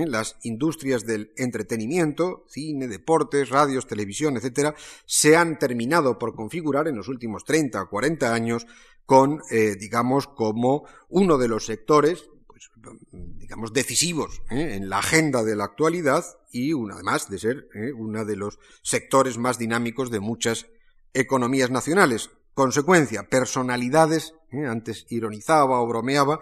[0.05, 4.75] las industrias del entretenimiento, cine, deportes, radios, televisión, etcétera,
[5.05, 8.67] se han terminado por configurar en los últimos 30 o 40 años
[9.05, 12.69] con, eh, digamos, como uno de los sectores, pues,
[13.11, 14.75] digamos, decisivos ¿eh?
[14.75, 17.91] en la agenda de la actualidad y además de ser ¿eh?
[17.93, 20.67] uno de los sectores más dinámicos de muchas
[21.13, 22.31] economías nacionales.
[22.53, 26.39] Consecuencia, personalidades, antes ironizaba o bromeaba,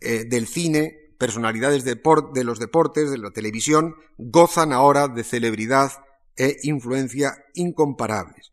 [0.00, 1.94] del cine, personalidades de,
[2.44, 5.92] los deportes, de la televisión, gozan ahora de celebridad
[6.34, 8.50] e influencia incomparables.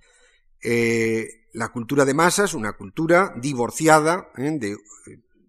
[1.57, 4.57] La cultura de masas, una cultura divorciada ¿eh?
[4.59, 4.77] de eh,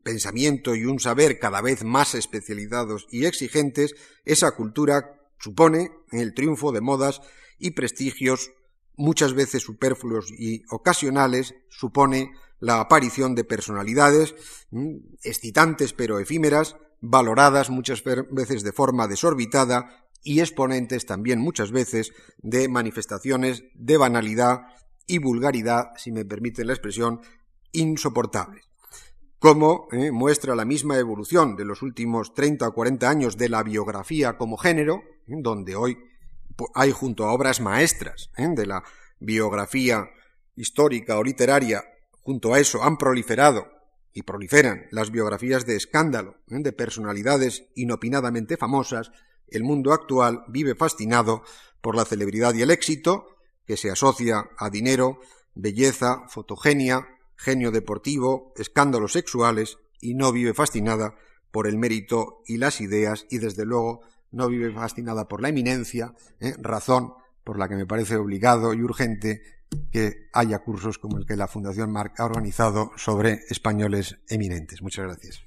[0.02, 3.94] pensamiento y un saber cada vez más especializados y exigentes,
[4.24, 7.20] esa cultura supone el triunfo de modas
[7.58, 8.52] y prestigios
[8.96, 14.34] muchas veces superfluos y ocasionales, supone la aparición de personalidades
[15.22, 22.68] excitantes pero efímeras, valoradas muchas veces de forma desorbitada y exponentes también muchas veces de
[22.68, 24.62] manifestaciones de banalidad
[25.06, 27.20] y vulgaridad, si me permiten la expresión,
[27.72, 28.68] insoportables.
[29.38, 33.62] Como eh, muestra la misma evolución de los últimos 30 o 40 años de la
[33.62, 35.96] biografía como género, donde hoy
[36.74, 38.48] hay junto a obras maestras ¿eh?
[38.48, 38.82] de la
[39.20, 40.10] biografía
[40.56, 41.84] histórica o literaria,
[42.20, 43.77] junto a eso han proliferado
[44.12, 46.56] y proliferan las biografías de escándalo ¿eh?
[46.58, 49.10] de personalidades inopinadamente famosas,
[49.48, 51.42] el mundo actual vive fascinado
[51.80, 53.36] por la celebridad y el éxito,
[53.66, 55.20] que se asocia a dinero,
[55.54, 57.06] belleza, fotogenia,
[57.36, 61.14] genio deportivo, escándalos sexuales y no vive fascinada
[61.50, 64.00] por el mérito y las ideas y desde luego
[64.30, 66.54] no vive fascinada por la eminencia, ¿eh?
[66.58, 69.42] razón por la que me parece obligado y urgente
[69.90, 74.82] que haya cursos como el que la Fundación Marc ha organizado sobre españoles eminentes.
[74.82, 75.42] Muchas gracias.